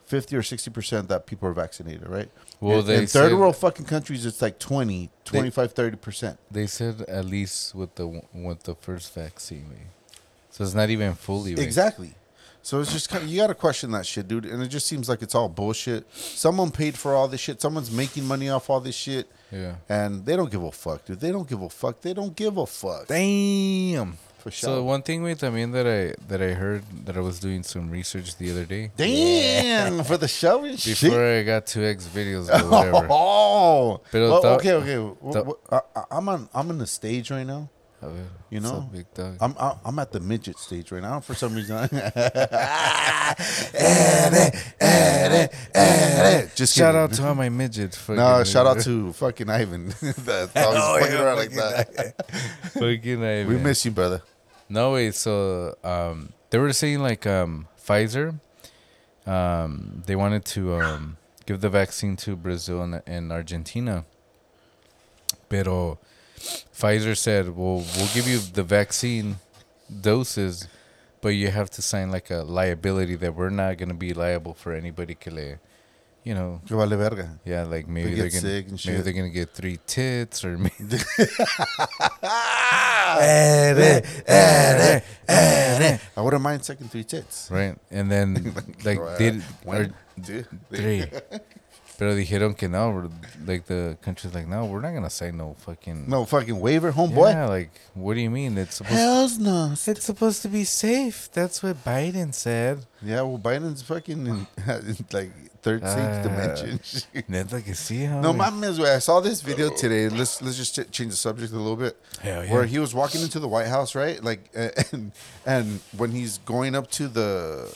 [0.06, 2.30] fifty or sixty percent that people are vaccinated, right?
[2.60, 6.40] Well, in, they in third world fucking countries, it's like 20, 25, 30 percent.
[6.52, 10.18] They said at least with the with the first vaccine, eh?
[10.50, 11.54] so it's not even fully.
[11.54, 12.16] Exactly.
[12.62, 14.46] So it's just kind of you got to question that shit, dude.
[14.46, 16.14] And it just seems like it's all bullshit.
[16.14, 17.62] Someone paid for all this shit.
[17.62, 19.28] Someone's making money off all this shit.
[19.52, 19.76] Yeah.
[19.88, 21.20] And they don't give a fuck, dude.
[21.20, 22.02] They don't give a fuck.
[22.02, 23.08] They don't give a fuck.
[23.08, 24.18] Damn.
[24.40, 27.40] For So one thing with I mean that I that I heard that I was
[27.40, 31.00] doing some research the other day Damn, for the show and shit.
[31.02, 32.70] before I got to X videos or oh.
[32.70, 33.08] whatever.
[33.10, 34.96] Oh, well, okay, okay.
[34.96, 36.50] W- the- w- I, I- I'm on.
[36.54, 37.70] I'm on the stage right now.
[38.50, 38.90] You know?
[38.92, 39.38] big dog.
[39.42, 41.90] I'm I'm at the midget stage right now for some reason.
[46.56, 47.02] Just shout kidding.
[47.02, 47.96] out to all my midget.
[48.06, 49.88] Fucking No, shout out to fucking Ivan.
[50.02, 52.16] That's Oh, fucking yeah, around like that.
[52.74, 54.22] fucking I, We miss you, brother.
[54.68, 55.12] No way.
[55.12, 58.40] So um, they were saying like um, Pfizer,
[59.26, 64.06] um, they wanted to um, give the vaccine to Brazil and, and Argentina.
[65.50, 65.98] Pero
[66.40, 69.36] Pfizer said, "Well, we'll give you the vaccine
[69.90, 70.68] doses,
[71.22, 74.74] but you have to sign like a liability that we're not gonna be liable for
[74.74, 75.60] anybody que le,
[76.24, 77.40] you know, Que vale verga.
[77.46, 79.04] yeah, like maybe They are gonna maybe shit.
[79.04, 80.74] they're gonna get three tits or maybe
[83.20, 87.50] eh, eh, I wouldn't mind second three tits.
[87.52, 88.54] right, and then
[88.86, 89.94] like did One,
[90.28, 91.06] or three.
[92.00, 93.12] Pero dijeron que no,
[93.46, 96.10] like the country's like, no, we're not gonna sign no fucking.
[96.10, 97.34] No fucking waiver, homeboy.
[97.34, 98.58] Yeah, like, what do you mean?
[98.58, 98.96] It's supposed.
[98.96, 99.74] Hell's no.
[99.74, 101.30] it's supposed to be safe.
[101.34, 102.86] That's what Biden said.
[103.02, 104.48] Yeah, well, Biden's fucking in,
[105.12, 106.22] like third stage Ah.
[106.24, 106.80] dimension.
[107.28, 108.22] Neta que sí, huh?
[108.22, 108.96] no mames, güey.
[108.96, 110.10] I saw this video today.
[110.10, 111.96] Let's let's just ch- change the subject a little bit.
[112.22, 112.54] Hell yeah.
[112.54, 114.24] Where he was walking into the White House, right?
[114.24, 114.50] Like,
[114.92, 115.12] and
[115.46, 117.68] and when he's going up to the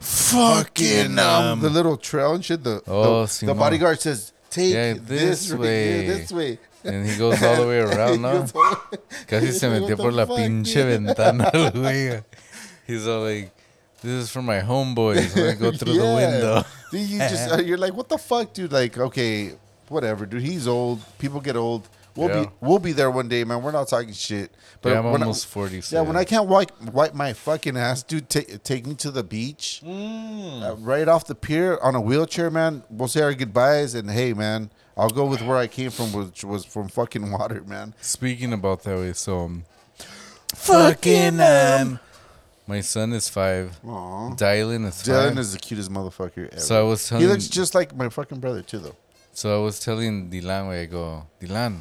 [0.00, 4.94] fucking um, the little trail and shit, the Oh, the, the bodyguard says, "Take Yeah,
[4.94, 8.46] this, this right way." here, this way." And he goes all the way around, no?
[9.26, 12.22] Casi se metió por la pinche ventana, güey.
[12.86, 13.50] He's all like,
[14.02, 15.34] this is for my homeboys.
[15.36, 16.64] When I go through the window.
[16.90, 18.72] Dude, you just uh, you're like, what the fuck, dude?
[18.72, 19.52] Like, okay,
[19.88, 20.42] whatever, dude.
[20.42, 21.00] He's old.
[21.18, 21.88] People get old.
[22.16, 22.42] We'll Yeah.
[22.46, 23.62] be we'll be there one day, man.
[23.62, 24.50] We're not talking shit.
[24.82, 25.82] But yeah, I'm when I- almost 40.
[25.90, 29.22] yeah, when I can't wipe wipe my fucking ass, dude, take take me to the
[29.22, 30.62] beach, Mm.
[30.68, 32.82] uh, right off the pier on a wheelchair, man.
[32.90, 36.42] We'll say our goodbyes, and hey, man, I'll go with where I came from, which
[36.42, 37.94] was from fucking water, man.
[38.00, 39.64] Speaking about that way, so um,
[40.56, 42.00] fucking um,
[42.70, 43.78] my son is five.
[43.84, 44.30] Aw.
[44.36, 45.38] Dylan is Dylan five.
[45.38, 46.60] is the cutest motherfucker ever.
[46.60, 47.24] So I was telling.
[47.24, 48.96] he looks just like my fucking brother too, though.
[49.32, 51.80] So I was telling Dylan, way I go, Dylan,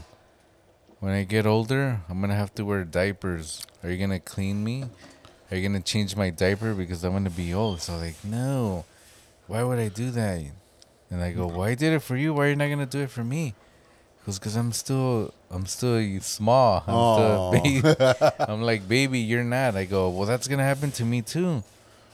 [1.00, 3.62] when I get older, I'm gonna have to wear diapers.
[3.84, 4.86] Are you gonna clean me?
[5.52, 7.82] Are you gonna change my diaper because I'm gonna be old?
[7.82, 8.86] So like, no.
[9.46, 10.42] Why would I do that?
[11.12, 12.34] And I go, why did it for you?
[12.34, 13.54] Why are you not gonna do it for me?
[14.22, 16.84] Because cause I'm still I'm still small.
[16.88, 18.36] I'm still baby.
[18.40, 19.76] I'm like, baby, you're not.
[19.76, 21.64] I go, well, that's gonna happen to me too.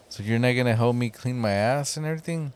[0.09, 2.53] So you're not gonna help me clean my ass and everything.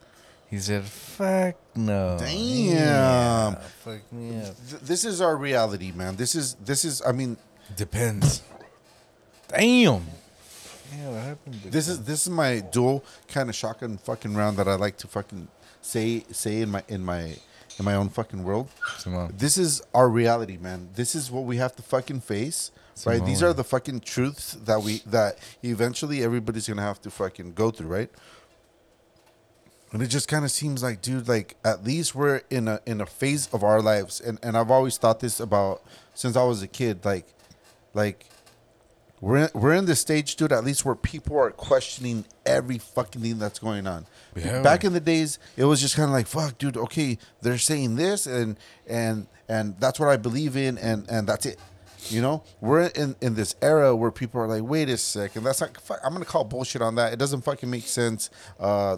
[0.50, 2.34] He said, "Fuck no." Damn.
[2.34, 4.56] Yeah, fuck me up.
[4.82, 6.16] This is our reality, man.
[6.16, 7.04] This is this is.
[7.06, 7.38] I mean,
[7.76, 8.42] Depends.
[9.48, 10.06] Damn.
[10.98, 11.56] Yeah, what happened?
[11.66, 15.08] this is this is my dual kind of shotgun fucking round that I like to
[15.08, 15.48] fucking
[15.82, 17.36] say say in my in my
[17.80, 18.70] in my own fucking world.
[18.98, 19.34] Simone.
[19.38, 20.90] This is our reality, man.
[20.96, 22.72] This is what we have to fucking face.
[23.06, 23.26] Right?
[23.26, 27.72] These are the fucking truths that we that eventually everybody's gonna have to fucking go
[27.72, 28.10] through, right?
[29.92, 33.00] And it just kind of seems like, dude, like at least we're in a in
[33.00, 35.82] a phase of our lives, and and I've always thought this about
[36.14, 37.28] since I was a kid, like,
[37.94, 38.26] like
[39.22, 40.52] we're in, we're in this stage, dude.
[40.52, 44.06] At least where people are questioning every fucking thing that's going on.
[44.36, 44.62] Yeah.
[44.62, 46.78] Back in the days, it was just kind of like, fuck, dude.
[46.78, 51.46] Okay, they're saying this, and and and that's what I believe in, and and that's
[51.46, 51.58] it.
[52.10, 55.60] You know, we're in in this era where people are like, wait a second, that's
[55.62, 55.76] not.
[55.82, 57.12] Fuck, I'm gonna call bullshit on that.
[57.14, 58.30] It doesn't fucking make sense.
[58.60, 58.98] Uh,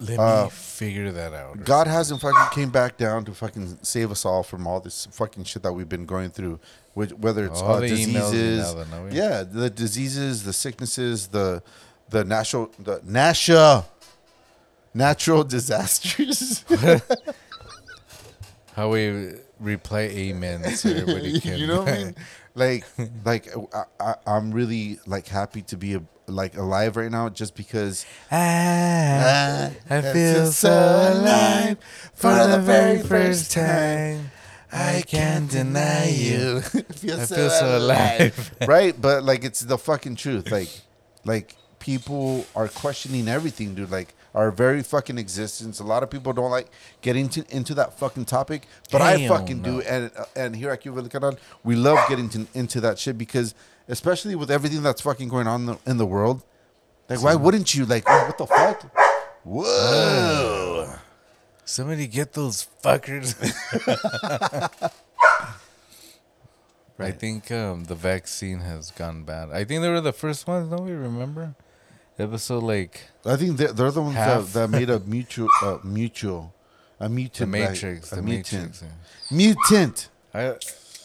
[0.00, 1.64] Let Uh, me figure that out.
[1.64, 5.42] God hasn't fucking came back down to fucking save us all from all this fucking
[5.44, 6.60] shit that we've been going through.
[6.94, 9.10] Which, whether it's All uh, the diseases, all that, no way.
[9.12, 11.62] yeah, the diseases, the sicknesses, the
[12.10, 13.84] the natural, the nasha,
[14.94, 16.64] natural disasters.
[18.74, 21.58] How we reply amen so everybody can.
[21.58, 22.16] you know what I mean?
[22.54, 22.84] Like,
[23.24, 27.54] like I, I, I'm really like happy to be a, like alive right now, just
[27.54, 28.04] because.
[28.32, 31.78] ah, I feel so alive
[32.14, 34.32] for the very first time.
[34.72, 36.62] I can't deny you.
[36.62, 38.50] feel I feel so alive.
[38.66, 39.00] right?
[39.00, 40.50] But like, it's the fucking truth.
[40.50, 40.80] Like,
[41.24, 43.92] like people are questioning everything, dude.
[43.92, 45.80] Like our very fucking existence.
[45.80, 46.68] A lot of people don't like
[47.00, 49.80] getting to, into that fucking topic, but I fucking no.
[49.80, 49.80] do.
[49.82, 53.56] And uh, and here at Cuba Canal, we love getting to, into that shit because,
[53.88, 56.44] especially with everything that's fucking going on in the, in the world,
[57.08, 57.84] like why wouldn't you?
[57.84, 58.82] Like, oh, what the fuck?
[59.42, 60.94] Whoa.
[61.64, 63.34] Somebody get those fuckers.
[67.00, 69.50] I think um, the vaccine has gone bad.
[69.50, 70.70] I think they were the first ones.
[70.70, 71.54] Don't we remember?
[72.18, 74.52] Episode like I think they're, they're the ones that, Half.
[74.54, 76.52] that made a mutual, uh, mutual,
[76.98, 78.12] a mutant, the like, Matrix.
[78.12, 78.84] a the mutant, Matrix.
[79.30, 80.08] mutant.
[80.34, 80.54] I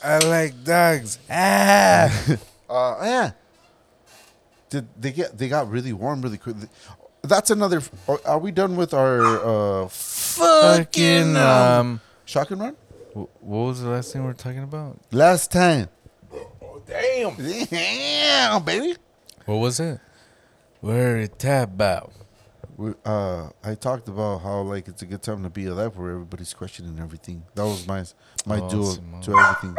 [0.03, 1.19] I like dogs.
[1.29, 2.09] Ah.
[2.69, 3.31] Uh, yeah.
[4.71, 5.37] Did they get?
[5.37, 6.55] They got really warm really quick.
[7.21, 7.83] That's another.
[8.07, 9.21] Are are we done with our
[9.83, 12.75] uh, fucking Fucking um, shotgun run?
[13.13, 14.97] wh- what was the last thing we were talking about?
[15.11, 15.89] Last time.
[16.87, 17.35] Damn.
[17.69, 18.95] Damn, baby.
[19.45, 19.99] What was it?
[20.83, 22.11] Where it about?
[22.75, 26.11] We, uh, I talked about how like it's a good time to be alive, where
[26.11, 27.41] everybody's questioning everything.
[27.55, 28.03] That was my
[28.45, 29.77] my Oh, duel to everything.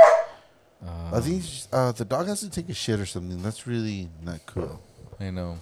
[0.83, 3.43] Uh, I think uh, the dog has to take a shit or something.
[3.43, 4.81] That's really not cool.
[5.21, 5.59] I know.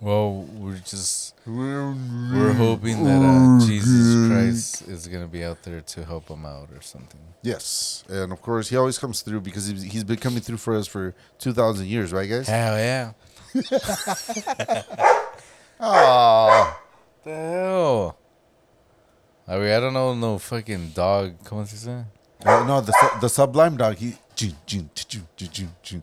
[0.00, 6.04] Well, we're just we're hoping that uh, Jesus Christ is gonna be out there to
[6.04, 7.18] help him out or something.
[7.42, 10.76] Yes, and of course he always comes through because he's, he's been coming through for
[10.76, 12.46] us for two thousand years, right, guys?
[12.46, 13.12] Hell yeah!
[15.80, 16.80] Oh,
[17.24, 18.16] The hell?
[19.46, 21.34] I mean, I don't know no fucking dog.
[21.44, 22.04] ¿Cómo se dice?
[22.46, 23.96] uh, no, the su- the sublime dog.
[23.96, 24.14] He.
[24.36, 26.02] Jun, jun, jun, jun, jun, jun.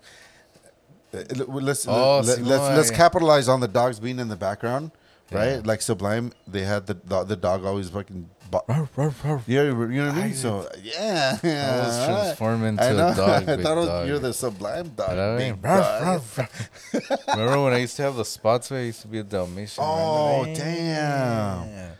[1.13, 4.91] Uh, Let's Oh, let, let's let's capitalize on the dogs being in the background,
[5.31, 5.55] right?
[5.55, 5.61] Yeah.
[5.63, 8.29] Like Sublime, they had the the, the dog always fucking.
[8.51, 10.11] Bo- yeah, you know what I mean.
[10.11, 11.71] I- so yeah, yeah.
[11.71, 13.07] I was transformed into I know.
[13.07, 13.49] a dog.
[13.49, 14.07] I thought dog.
[14.09, 15.09] you're the Sublime dog.
[15.11, 15.61] You know what I mean?
[15.61, 16.03] Ruff, dog.
[16.05, 17.27] ruff, ruff.
[17.29, 19.81] Remember when I used to have the spots where I used to be a Dalmatian?
[19.87, 21.93] Oh, damn.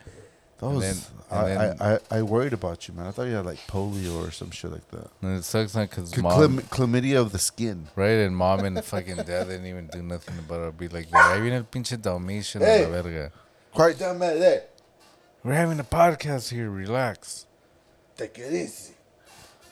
[0.62, 3.08] That And was then- I, then- I, I I worried about you, man.
[3.08, 5.10] I thought you had like polio or some shit like that.
[5.22, 7.88] And it sucks not because Chlam- mom, chlamydia of the skin.
[7.96, 8.20] right?
[8.26, 10.68] And mom and fucking dad didn't even do nothing about it.
[10.68, 12.86] I'd be like, "Yeah, viene el pinche Dalmatian a Hey.
[12.86, 13.32] la verga.
[13.74, 14.40] Quiet down, man.
[14.40, 14.64] There.
[15.44, 16.70] We're having a podcast here.
[16.70, 17.46] Relax.
[18.16, 18.94] Take it easy.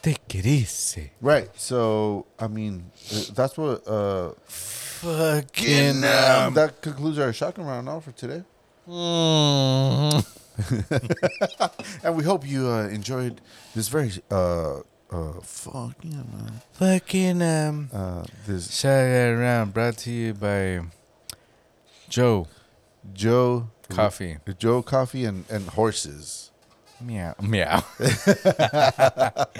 [0.01, 1.11] Take it easy.
[1.21, 1.49] Right.
[1.59, 3.85] So I mean, uh, that's what.
[3.87, 8.43] uh Fucking um, That concludes our shotgun round now for today.
[8.87, 10.25] Mm.
[12.03, 13.41] And we hope you uh, enjoyed
[13.75, 14.79] this very uh
[15.11, 17.89] uh fucking uh, Fucking um.
[17.93, 20.81] uh this Shout out around brought to you by
[22.09, 22.47] Joe
[23.13, 24.37] Joe Coffee.
[24.57, 26.51] Joe Coffee and and horses.
[27.01, 27.33] Meow.
[27.41, 27.83] Meow.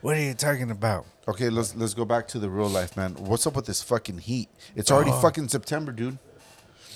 [0.00, 1.06] What are you talking about?
[1.28, 3.14] Okay, let's let's go back to the real life, man.
[3.14, 4.48] What's up with this fucking heat?
[4.74, 6.18] It's already fucking September, dude.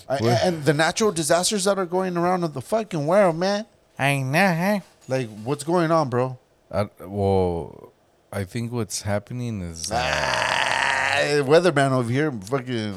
[0.08, 3.64] I, and the natural disasters that are going around in the fucking world, man.
[3.98, 4.82] I know.
[5.08, 6.38] Like, what's going on, bro?
[6.70, 7.92] I, well,
[8.32, 12.94] I think what's happening is uh, Ah, weatherman over here, fucking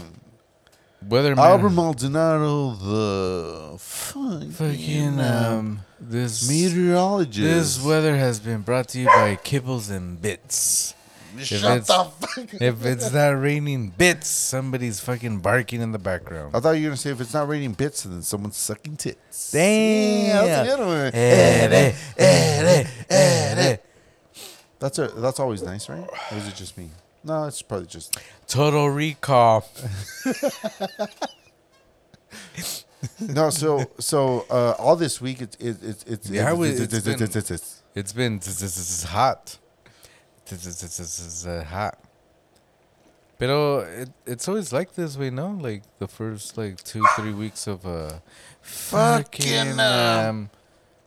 [1.08, 1.38] weatherman.
[1.38, 7.41] Albert Maldonado, the fucking, Fucking um, this meteorologist.
[7.78, 10.93] this weather has been brought to you by Kibbles and Bits.
[11.46, 12.54] Shut the fuck.
[12.62, 16.56] If it's not raining bits, somebody's fucking barking in the background.
[16.56, 19.52] I thought you were gonna say if it's not raining bits, then someone's sucking tits.
[19.52, 20.28] Damn.
[20.28, 21.12] Yeah, that's a good one.
[21.14, 23.78] Eh, eh, eh, eh.
[24.80, 26.08] That's a that's always nice, right?
[26.32, 26.90] Or is it just me?
[27.24, 28.18] No, it's probably just.
[28.48, 29.68] Total recall.
[33.20, 36.80] No, so so uh, all this week it's it, it's it's Yeah, it's, we- it's,
[36.80, 37.34] it's been- it's,
[39.04, 39.58] hot.
[41.64, 41.98] Hot.
[43.39, 45.50] Pero it, it's always like this way, no?
[45.52, 48.20] Like the first like two three weeks of uh
[48.62, 50.50] fucking Fucking, um, um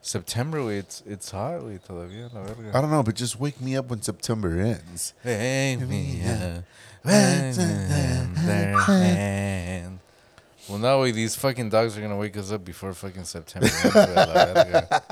[0.01, 0.63] September.
[0.63, 1.63] Way it's it's hot.
[1.63, 2.77] Way todavía la verga.
[2.77, 5.13] I don't know, but just wake me up when September ends.
[5.25, 6.63] Wake me up
[7.03, 7.53] when
[8.45, 9.91] they're.
[10.69, 11.11] Well, no way.
[11.11, 13.67] These fucking dogs are gonna wake us up before fucking September.
[13.67, 15.03] ends, güey, a la verga.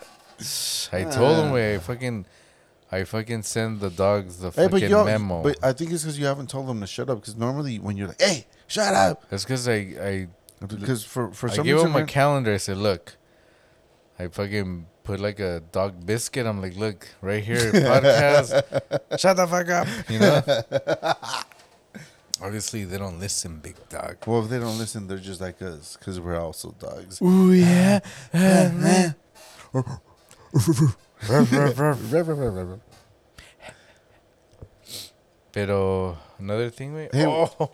[0.92, 1.74] I told them, way.
[1.74, 2.24] I fucking,
[2.92, 5.42] I fucking send the dogs the Hey, fucking but you memo.
[5.42, 7.20] but I think it's because you haven't told them to shut up.
[7.20, 10.28] Because normally when you're like, "Hey, shut up," That's because I, I,
[10.66, 12.52] because for for I some give reason, them a man- calendar.
[12.52, 13.16] I said, look,
[14.18, 16.46] I fucking put like a dog biscuit.
[16.46, 19.18] I'm like, look, right here, podcast.
[19.20, 19.86] Shut the fuck up.
[20.10, 20.42] You know.
[22.42, 24.16] Obviously, they don't listen, big dog.
[24.26, 27.20] well, if they don't listen, they're just like us because we're also dogs.
[27.20, 28.00] Ooh yeah,
[28.32, 29.14] man.
[35.52, 37.14] Pero another thing, wait.
[37.14, 37.70] Hey, oh,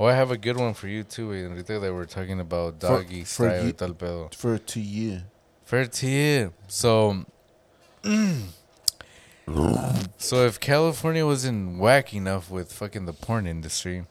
[0.00, 1.44] oh, I have a good one for you too, wait.
[1.44, 4.34] Ahorita that we're talking about doggy for style you- y tal pedo.
[4.34, 5.20] For to you,
[5.64, 6.52] Fair to you.
[6.68, 7.24] So,
[10.18, 14.04] so if California wasn't whack enough with fucking the porn industry,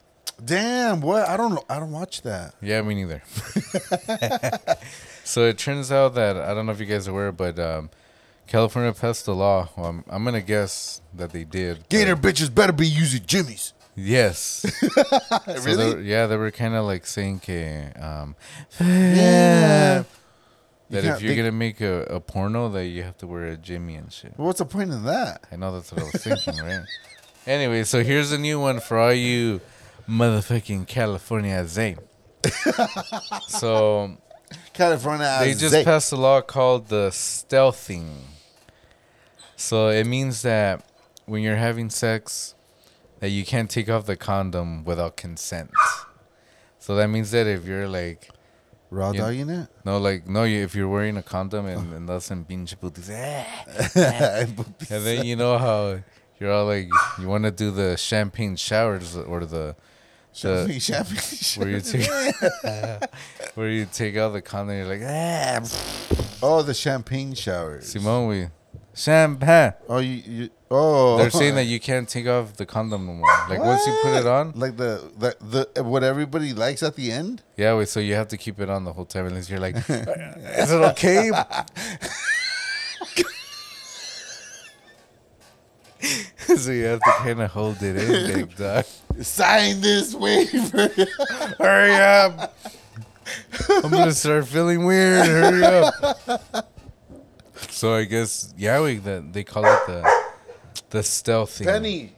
[0.44, 1.28] damn, what?
[1.28, 1.64] I don't know.
[1.70, 2.54] I don't watch that.
[2.62, 3.22] yeah, me neither.
[5.24, 7.90] so it turns out that I don't know if you guys are aware, but um,
[8.52, 9.70] California passed a law.
[9.78, 11.88] Well, I'm, I'm gonna guess that they did.
[11.88, 13.74] Gator bitches better be using Jimmy's.
[13.96, 14.66] Yes.
[14.92, 15.94] So really?
[15.96, 18.36] they- yeah, they were kind of like saying, que, um,
[18.80, 20.04] Yeah.
[20.90, 23.46] That can't if you're think- gonna make a, a porno, that you have to wear
[23.46, 24.34] a Jimmy and shit.
[24.36, 25.46] What's the point of that?
[25.52, 26.82] I know that's what I was thinking, right?
[27.48, 29.62] Anyway, so here's a new one for all you
[30.10, 32.00] motherfucking California Zane.
[33.48, 34.18] so
[34.74, 35.38] California.
[35.40, 38.10] they just passed a law called the stealthing.
[39.62, 40.84] So it means that
[41.28, 42.56] when you're having sex,
[43.20, 45.70] that you can't take off the condom without consent.
[46.80, 48.30] So that means that if you're like,
[48.90, 49.22] raw Yeah.
[49.22, 49.68] dogging it.
[49.86, 53.10] no, like, no, you, if you're wearing a condom and, and that's in pinche putis,
[54.92, 56.00] and then you know how
[56.40, 56.90] you're all like,
[57.20, 59.76] you want to do the champagne showers or the,
[60.34, 63.06] Champagne, the champagne, where you take,
[63.56, 65.60] where you take out the condom, you're like, ah,
[66.42, 67.92] Oh, the champagne showers.
[67.92, 68.48] Simone, we
[68.94, 69.74] champagne.
[69.90, 70.50] Oh, you, you.
[70.74, 73.28] Oh, They're saying that you can't take off the condom no more.
[73.50, 77.12] Like once you put it on, like the, the the what everybody likes at the
[77.12, 77.44] end.
[77.58, 79.76] yeah, wait, so you have to keep it on the whole time unless you're like,
[79.90, 81.30] is it okay?
[86.58, 88.86] so you have to kind of hold it in, big dog.
[89.22, 90.90] Sign this waiver.
[91.60, 92.58] Hurry up!
[93.70, 95.26] I'm gonna start feeling weird.
[95.28, 96.71] Hurry up!
[97.82, 100.04] So I guess yeah, we that they call it the
[100.92, 101.66] the stealthing.
[101.66, 102.14] Penny.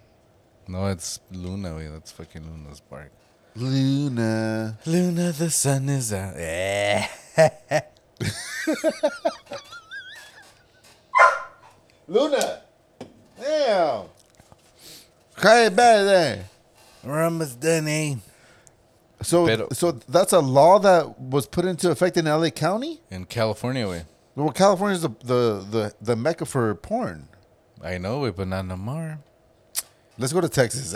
[0.68, 1.78] No, it's Luna.
[1.78, 3.10] Wait, that's fucking Luna's bark.
[3.56, 4.78] Luna.
[4.86, 6.34] Luna, the sun is out.
[6.36, 7.08] Eh.
[12.10, 12.62] Luna.
[13.40, 14.08] Damn.
[15.42, 16.46] Bad there.
[17.06, 18.16] We're almost done, eh?
[19.22, 23.00] So, Pero- so that's a law that was put into effect in LA County.
[23.10, 24.04] In California, way.
[24.36, 27.28] Well, California's the the the, the mecca for porn.
[27.84, 29.20] I know it, but not no more.
[30.18, 30.94] Let's go to Texas.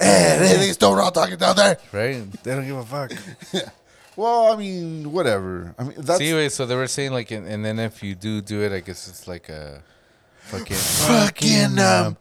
[0.00, 1.78] Anything still talking down there?
[1.92, 2.30] Right?
[2.42, 3.12] They don't give a fuck.
[4.16, 5.74] Well, I mean, whatever.
[5.78, 8.14] I mean, that's See, wait, so they were saying like, and, and then if you
[8.14, 9.82] do do it, I guess it's like a
[10.38, 12.16] fucking fucking um.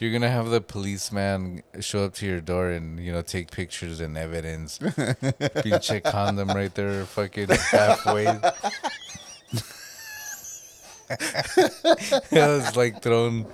[0.00, 4.00] You're gonna have the policeman show up to your door and you know take pictures
[4.00, 4.78] and evidence.
[4.78, 8.24] Pinche condom right there, fucking halfway.
[11.10, 13.44] it was like thrown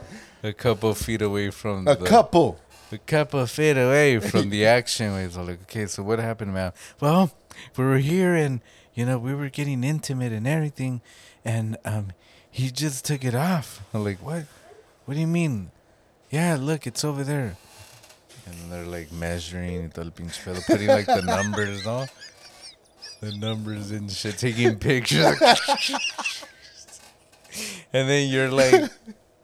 [0.44, 2.61] a couple feet away from a the, couple.
[2.92, 5.14] a couple feet away from the action.
[5.14, 6.72] Was like, okay, so what happened, man?
[7.01, 7.32] Well,
[7.76, 8.61] we were here and
[8.94, 11.01] you know we were getting intimate and everything,
[11.44, 12.12] and um,
[12.49, 13.82] he just took it off.
[13.92, 14.44] I'm like, what?
[15.07, 15.72] What do you mean?
[16.31, 17.57] Yeah, look, it's over there.
[18.47, 22.07] And they're like measuring, y todo el pinche pedo, putting like the numbers, no?
[23.20, 25.41] The numbers and shit, taking pictures.
[27.93, 28.91] and then you're like,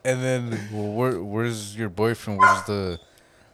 [0.05, 2.39] and then well, where, where's your boyfriend?
[2.39, 3.01] Where's the,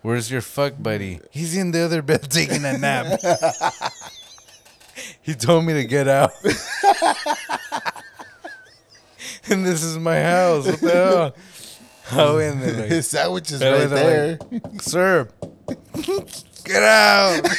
[0.02, 1.20] where's your fuck buddy?
[1.30, 3.20] He's in the other bed taking a nap.
[5.22, 6.32] he told me to get out.
[9.48, 10.66] and this is my house.
[10.66, 11.34] What the hell?
[12.08, 12.72] How in there?
[12.72, 14.38] Like, His sandwich is right there.
[14.50, 15.28] like, Sir,
[16.64, 17.42] get out.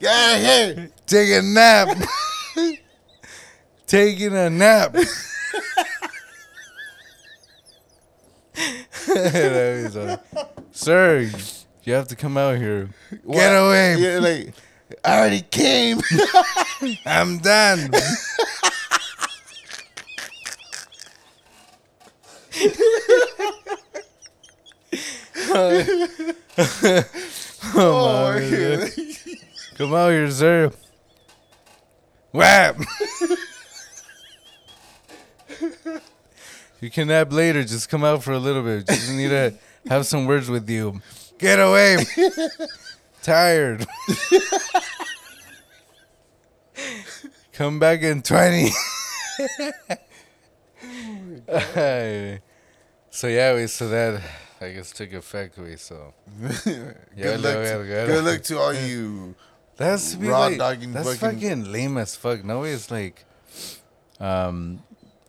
[0.00, 0.42] Get out of
[0.78, 0.90] here.
[1.06, 1.88] Take a nap.
[3.86, 4.94] Taking a nap.
[4.96, 5.06] And
[9.14, 10.20] I was like,
[10.72, 11.30] Sir,
[11.84, 12.88] you have to come out here.
[13.10, 13.42] Get What?
[13.52, 13.96] away.
[13.98, 14.54] Yeah, like,
[15.04, 16.00] I already came.
[17.04, 17.90] I'm done.
[25.52, 25.84] Oh,
[27.74, 28.88] oh, my yeah.
[29.76, 30.70] Come out here, sir.
[32.32, 32.76] Whap.
[36.80, 37.62] you can nap later.
[37.64, 38.86] Just come out for a little bit.
[38.86, 39.54] Just need to
[39.88, 41.00] have some words with you.
[41.38, 42.04] Get away.
[43.22, 43.86] Tired.
[47.52, 48.70] come back in 20.
[53.10, 54.22] so yeah, we so that
[54.60, 55.58] I guess took effect.
[55.58, 56.14] We so
[56.66, 59.34] Yeah, good, luck no, to, good luck to all you.
[59.76, 62.44] That's be Raw like, dogging that's fucking- fucking lame as fuck.
[62.44, 63.24] No, it's like,
[64.18, 64.82] um,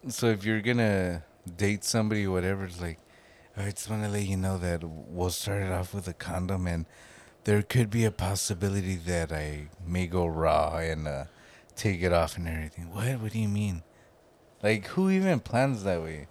[0.10, 1.24] so if you're gonna
[1.56, 3.00] date somebody, or whatever, it's like,
[3.56, 6.68] I just want to let you know that we'll start it off with a condom,
[6.68, 6.86] and
[7.46, 11.24] there could be a possibility that I may go raw and uh,
[11.78, 12.94] take it off and everything.
[12.94, 13.22] What?
[13.22, 13.84] What do you mean?
[14.64, 16.28] Like, who even plans that way?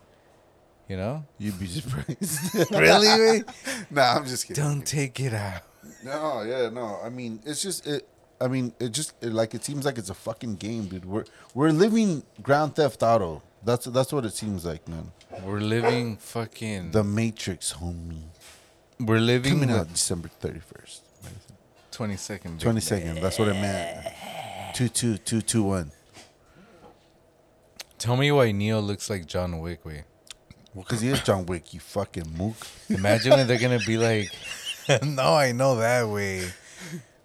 [0.88, 1.24] You know?
[1.38, 2.70] You'd be surprised.
[2.72, 3.42] really?
[3.90, 4.62] Nah, I'm just kidding.
[4.62, 5.62] Don't take it out.
[6.04, 6.98] No, yeah, no.
[7.02, 8.08] I mean, it's just it.
[8.40, 11.04] I mean, it just it, like it seems like it's a fucking game, dude.
[11.04, 11.24] We're
[11.54, 13.42] we're living Grand Theft Auto.
[13.64, 15.12] That's that's what it seems like, man.
[15.44, 16.92] We're living fucking.
[16.92, 18.22] The Matrix, homie.
[18.98, 21.02] we're living Coming out December thirty first.
[21.90, 22.60] twenty second.
[22.60, 23.20] Twenty second.
[23.20, 24.06] That's what it meant.
[24.74, 25.92] Two two two two one.
[28.00, 29.84] Tell me why Neo looks like John Wick.
[29.84, 30.02] Wait.
[30.74, 31.72] Well, because he is John Wick.
[31.74, 32.56] You fucking mook.
[32.88, 34.32] Imagine when they're gonna be like,
[35.04, 36.48] no, I know that way.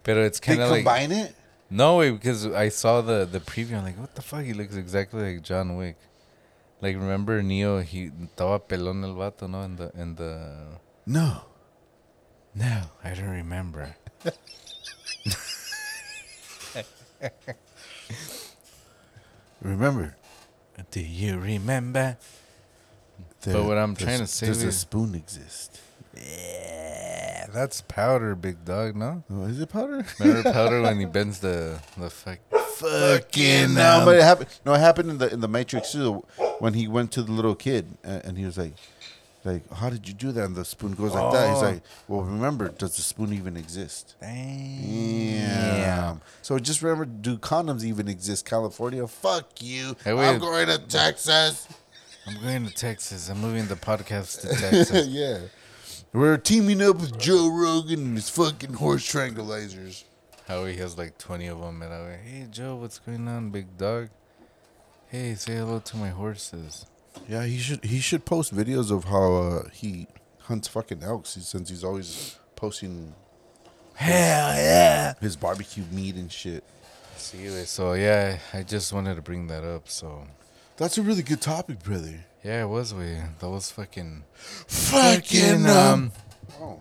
[0.03, 1.33] But it's They kind of like combine it.
[1.69, 3.77] no way because I saw the the preview.
[3.77, 4.43] I'm like, what the fuck?
[4.43, 5.95] He looks exactly like John Wick.
[6.81, 7.79] Like remember Neo?
[7.79, 9.61] He estaba pelón el vato, no?
[9.63, 11.45] In the in the No.
[12.53, 13.95] no, I don't remember.
[19.61, 20.15] Remember.
[20.91, 22.17] Do you remember?
[23.45, 25.79] But what I'm there's- trying to say Does a is- spoon exist?
[26.15, 28.95] Yeah, that's powder, big dog.
[28.95, 30.05] No, Oh, is it powder?
[30.19, 32.39] remember powder when he bends the the fuck.
[32.77, 34.49] Fucking no, but it happened.
[34.65, 36.25] No, it happened in the in the Matrix too.
[36.59, 38.73] When he went to the little kid and, and he was like,
[39.45, 40.45] like, how did you do that?
[40.45, 41.49] And the spoon goes like that.
[41.53, 41.65] He's Oh.
[41.65, 44.15] like, well, remember, does the spoon even exist?
[44.19, 46.21] Damn.
[46.41, 48.45] So just remember, do condoms even exist?
[48.45, 49.95] California, fuck you.
[50.03, 50.29] Hey, wait.
[50.29, 51.67] I'm going to Texas.
[52.27, 53.29] I'm going to Texas.
[53.29, 55.07] I'm moving the podcast to Texas.
[55.07, 55.39] yeah.
[56.13, 60.03] We're teaming up with Joe Rogan and his fucking horse tranquilizers.
[60.47, 63.77] Howie has like 20 of them, and I'm like, hey Joe, what's going on, big
[63.77, 64.09] dog?
[65.09, 66.85] Hey, say hello to my horses.
[67.27, 70.07] Yeah, he should he should post videos of how uh, he
[70.41, 73.13] hunts fucking elks since he's always posting
[73.95, 75.13] Hell yeah!
[75.21, 76.63] his barbecue meat and shit.
[77.17, 79.87] See, so yeah, I just wanted to bring that up.
[79.89, 80.27] So
[80.77, 82.25] That's a really good topic, brother.
[82.43, 83.15] yeah, it was we.
[83.39, 84.23] That was fucking
[84.67, 86.11] Fucking um.
[86.61, 86.79] Oh.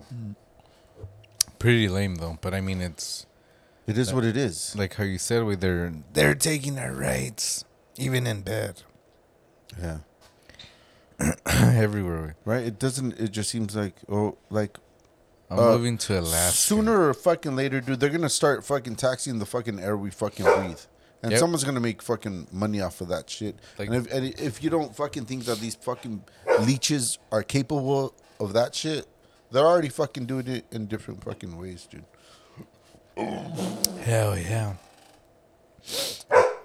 [1.59, 2.37] pretty lame though.
[2.41, 3.26] But I mean, it's
[3.87, 4.74] It is what it is.
[4.76, 7.64] like how you said, we they're they're taking our rights,
[7.97, 8.82] even in bed,
[9.80, 9.99] Yeah.
[11.47, 12.37] everywhere.
[12.45, 12.65] Right.
[12.65, 13.19] It doesn't.
[13.19, 14.79] It just seems like oh, like
[15.51, 16.57] I'm Uh, moving to Alaska.
[16.57, 18.01] sooner or fucking later, dude.
[18.01, 20.81] They're gonna start fucking taxing the fucking air we fucking breathe.
[21.23, 21.39] And Yep.
[21.41, 23.57] someone's gonna make fucking money off of that shit.
[23.79, 26.23] Like- and, if, and if you don't fucking think that these fucking
[26.61, 29.07] leeches are capable of that shit,
[29.51, 32.05] they're already fucking doing it in different fucking ways, dude.
[33.17, 34.75] Hell yeah,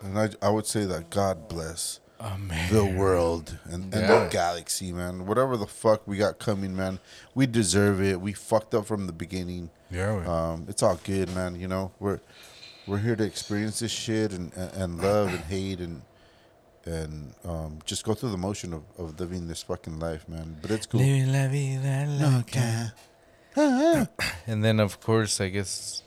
[0.03, 4.23] And I, I would say that God bless the world and, and Yeah.
[4.25, 5.25] the galaxy, man.
[5.25, 6.99] Whatever the fuck we got coming, man,
[7.33, 8.19] we deserve it.
[8.19, 9.69] We fucked up from the beginning.
[9.89, 10.25] Yeah, we.
[10.25, 11.59] Um, it's all good, man.
[11.59, 12.19] You know, we're
[12.87, 16.01] we're here to experience this shit and, and, and love and hate and
[16.85, 20.57] and um, just go through the motion of, of living this fucking life, man.
[20.61, 20.99] But it's cool.
[21.01, 22.93] Living la vida loca.
[24.47, 26.03] And then, of course, I guess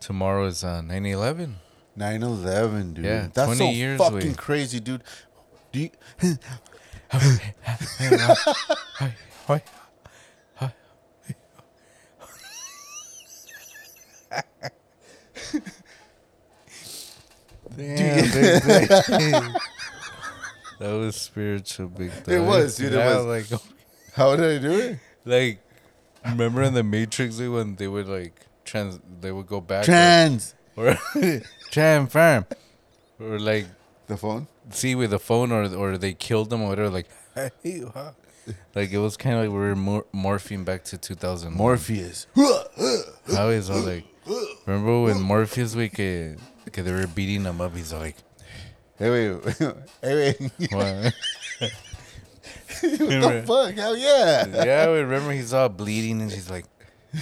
[0.00, 1.56] tomorrow is uh, 9 11.
[1.98, 3.04] 9-11, dude.
[3.04, 4.34] Yeah, That's 20 so years fucking away.
[4.34, 5.02] crazy, dude.
[5.76, 5.90] Do you,
[17.76, 18.62] Damn, big
[19.04, 19.32] thing.
[20.78, 22.42] that was spiritual, big thing.
[22.42, 23.26] It was, dude, it Yeah, was.
[23.26, 23.62] Like, oh.
[24.14, 24.98] how did I do it?
[25.26, 25.60] like,
[26.24, 30.54] remember in the Matrix like, when they would like trans, they would go back Trans.
[30.76, 32.46] or, or transform,
[33.20, 33.66] or like
[34.06, 34.46] The phone?
[34.70, 36.90] see with the phone, or or they killed them or whatever.
[36.90, 37.08] Like,
[38.74, 41.52] like it was kind of like we were mor- morphing back to 2000.
[41.52, 42.26] Morpheus.
[42.36, 44.04] How is all like?
[44.66, 46.36] Remember when Morpheus we que,
[46.72, 47.76] que they were beating him up?
[47.76, 48.16] He's like,
[48.98, 49.44] Hey, wait.
[50.02, 50.72] hey, wait.
[50.72, 51.14] what?
[51.60, 53.74] what the fuck?
[53.74, 54.46] Hell yeah.
[54.64, 56.64] yeah, we remember he's all bleeding and she's like,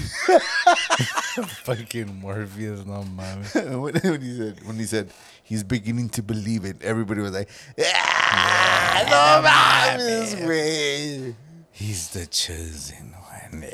[1.64, 3.42] fucking Morpheus, no man.
[3.80, 5.10] when, when he said when he said
[5.44, 11.34] he's beginning to believe it, everybody was like, "Yeah, no mames, güey."
[11.70, 13.64] He's the chosen one.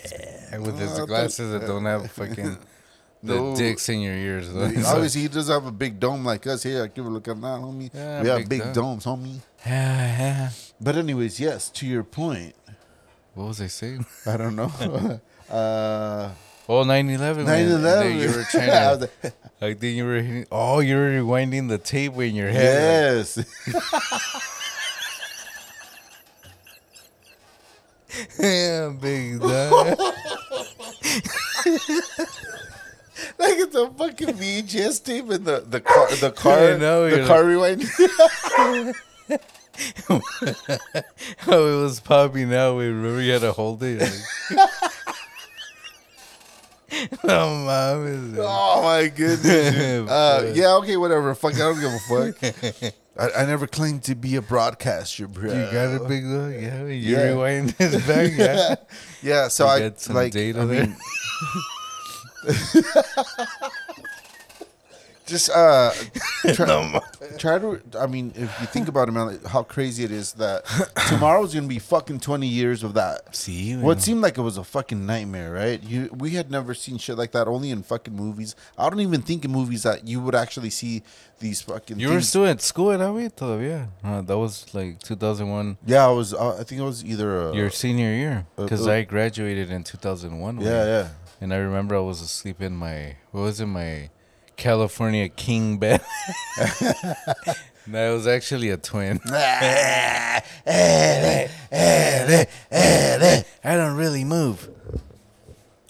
[0.53, 2.57] And with his glasses that don't have fucking
[3.23, 3.55] the No.
[3.57, 4.51] dicks in your ears.
[4.53, 4.65] Though.
[4.87, 6.85] Obviously, he doesn't have a big dome like us here.
[6.85, 7.91] I Give a look at that, homie.
[7.93, 8.99] Yeah, we have big big dome.
[8.99, 9.41] domes, homie.
[9.67, 10.51] yeah, yeah.
[10.81, 11.69] But anyways, yes.
[11.71, 12.55] To your point,
[13.35, 14.07] What was I saying?
[14.27, 15.21] I don't know.
[15.51, 16.31] uh,
[16.73, 17.47] Oh, 9 11.
[17.47, 18.21] 9/11.
[18.21, 19.11] You were trying to.
[19.23, 20.47] like, I think you were hitting.
[20.53, 23.27] Oh, you were rewinding the tape in your head.
[23.27, 23.45] yes.
[28.39, 29.99] Yeah, big dog.
[33.37, 37.27] like it's a fucking VHS tape in the the car the car know, the you're
[37.27, 37.83] car rewind.
[41.39, 42.77] How it was popping out.
[42.77, 44.03] We remember you had to hold it.
[44.03, 44.91] Like,
[47.25, 48.35] oh, mom.
[48.39, 50.11] Oh my goodness.
[50.11, 51.35] Uh, yeah, okay, whatever.
[51.35, 51.99] Fuck, I don't give a
[52.33, 52.93] fuck.
[53.19, 55.53] I, I never claimed to be a broadcaster, bro.
[55.53, 56.85] You got a big look, Yeah.
[56.85, 57.23] You Yeah.
[57.31, 58.33] rewind this back?
[58.37, 58.75] Yeah.
[59.23, 60.33] yeah, so You I get some like.
[60.33, 60.97] data I there?
[65.31, 65.93] Just uh,
[66.55, 67.01] try,
[67.39, 67.81] try to.
[67.97, 70.65] I mean, if you think about it, man, how crazy it is that
[71.09, 73.37] tomorrow's gonna be fucking twenty years of that.
[73.37, 75.81] See, Well, it seemed like it was a fucking nightmare, right?
[75.81, 78.57] You, we had never seen shit like that, only in fucking movies.
[78.77, 81.05] I don't even think in movies that you would actually see
[81.39, 82.01] these fucking.
[82.01, 82.29] You were things.
[82.29, 83.89] still at school at way todavía.
[84.03, 86.35] Uh, that was like 2001, Yeah, I was.
[86.35, 87.51] Uh, I think it was either.
[87.51, 90.61] Uh, your senior year, uh, because uh, I graduated in 2001.
[90.61, 91.09] yeah, yeah.
[91.41, 94.11] And I remember I was asleep in my what was it my
[94.61, 96.03] California king bed.
[97.87, 99.19] that was actually a twin.
[99.27, 100.43] I
[103.65, 104.69] don't really move.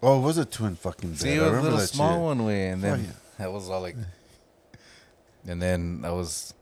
[0.02, 1.18] Oh, it was a twin fucking bed.
[1.18, 2.22] See, I it was a remember little that small shit.
[2.22, 3.10] one way, and Oh, then yeah.
[3.38, 3.96] that was all like.
[5.46, 6.54] And then I was,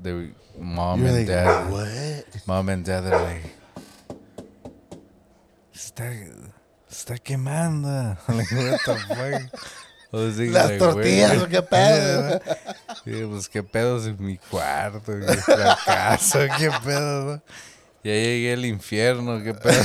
[0.00, 2.46] they were, mom You're and like, dad, what?
[2.46, 3.42] mom and dad are like,
[5.74, 6.10] está,
[6.90, 8.16] está quemando.
[8.28, 8.96] I'm like, what the
[9.50, 9.60] fuck?
[10.12, 12.40] I was thinking, Las like, tortillas, where- ¿qué pedo?
[13.04, 17.42] Sí, pues qué pedos en mi cuarto, en la casa, qué pedo, ¿no?
[18.02, 19.84] Ya llegué al infierno, qué pedo.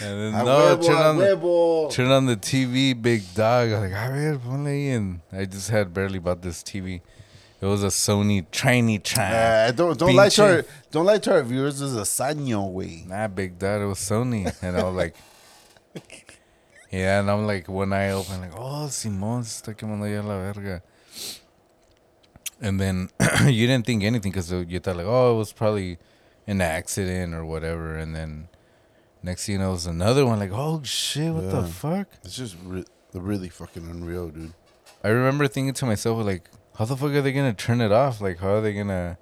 [0.00, 3.70] then, A no, huevo, turn on, the, turn on the TV, big dog.
[3.72, 4.96] I'm like, a ver, ponle ahí.
[4.96, 7.00] And I just had barely bought this TV.
[7.60, 9.32] It was a Sony Trinitron.
[9.32, 11.80] Uh, don't don't lie to our don't lie to our viewers.
[11.80, 13.02] This is a sanyo way.
[13.08, 14.54] Nah, big dog, it was Sony.
[14.62, 15.16] And I was like,
[16.90, 20.38] yeah, and I'm like, one eye open, like, oh, Simón se está quemando ya la
[20.38, 20.82] verga.
[22.60, 23.10] And then
[23.46, 25.98] you didn't think anything because you thought, like, oh, it was probably
[26.46, 27.96] an accident or whatever.
[27.96, 28.48] And then
[29.22, 32.08] next thing you know, it was another one, like, oh, shit, what the fuck?
[32.24, 32.84] It's just re-
[33.14, 34.54] really fucking unreal, dude.
[35.04, 38.20] I remember thinking to myself, like, how the fuck are they gonna turn it off?
[38.20, 39.18] Like, how are they gonna,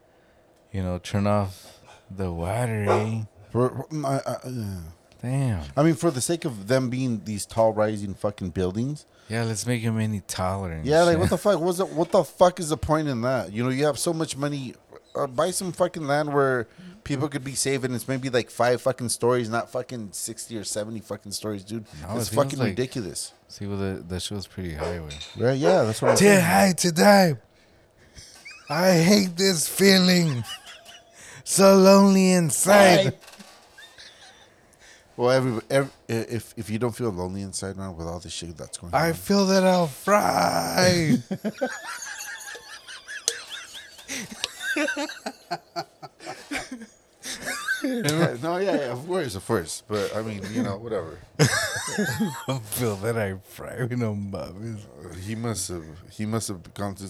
[0.73, 2.87] you know, turn off the water?
[2.89, 3.23] Eh?
[3.51, 4.81] For, I, I, uh,
[5.27, 5.63] Damn.
[5.77, 9.07] I mean, for the sake of them being these tall, rising fucking buildings.
[9.29, 10.81] Yeah, let's make them any taller.
[10.85, 11.59] Yeah, like what the fuck?
[11.61, 13.53] What's the, what the fuck is the point in that?
[13.53, 14.75] You know, you have so much money.
[15.17, 16.69] Uh, buy some fucking land where
[17.03, 17.93] people could be saving.
[17.93, 21.87] It's maybe like five fucking stories, not fucking sixty or seventy fucking stories, dude.
[22.03, 23.33] No, it's it fucking like- ridiculous.
[23.49, 24.99] See, well, the the show's pretty high.
[25.37, 25.59] Right?
[25.59, 26.45] Yeah, that's what I'm Too saying.
[26.45, 27.35] high to die.
[28.71, 30.45] I hate this feeling.
[31.49, 33.15] So lonely inside.
[35.17, 38.57] Well, every, every if if you don't feel lonely inside now with all the shit
[38.57, 41.19] that's going on, I feel that I'll fry.
[48.43, 49.83] No, yeah, yeah, of course, of course.
[49.87, 51.19] But I mean, you know, whatever.
[51.39, 54.81] I feel that I fry with no mames.
[55.25, 57.09] He must have he must have gone to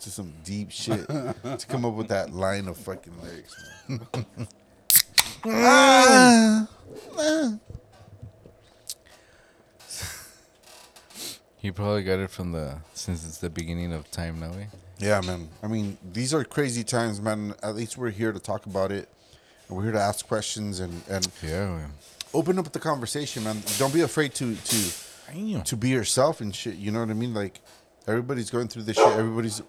[0.00, 3.56] to some deep shit to come up with that line of fucking lyrics.
[3.88, 4.00] man.
[5.48, 6.66] Ah!
[11.58, 14.52] He probably got it from the since it's the beginning of time now.
[14.52, 14.66] Eh?
[14.98, 15.48] Yeah, man.
[15.62, 17.54] I mean, these are crazy times, man.
[17.62, 19.08] At least we're here to talk about it.
[19.68, 21.66] We're here to ask questions and and Yeah.
[21.66, 21.90] Man.
[22.32, 23.62] open up the conversation, man.
[23.78, 24.92] Don't be afraid to to
[25.32, 25.62] Damn.
[25.62, 26.76] to be yourself and shit.
[26.76, 27.34] You know what I mean?
[27.34, 27.60] Like
[28.06, 29.08] everybody's going through this shit.
[29.18, 29.60] Everybody's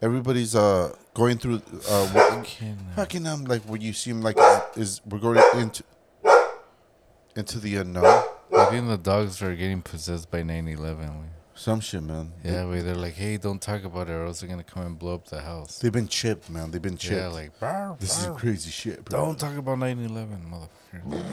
[0.00, 4.38] everybody's uh going through uh what, Fucking, uh, fucking um like what you seem like
[4.74, 5.84] is we're going into
[7.36, 8.04] into the unknown.
[8.56, 11.30] I think the dogs are getting possessed by 9/11.
[11.54, 12.32] Some shit, man.
[12.44, 14.98] Yeah, where they're like, "Hey, don't talk about it, or else they're gonna come and
[14.98, 16.70] blow up the house." They've been chipped, man.
[16.70, 17.16] They've been chipped.
[17.16, 19.18] Yeah, like, "Barr, this is barr." crazy shit, bro.
[19.24, 21.30] Don't talk about 9/11, motherfucker.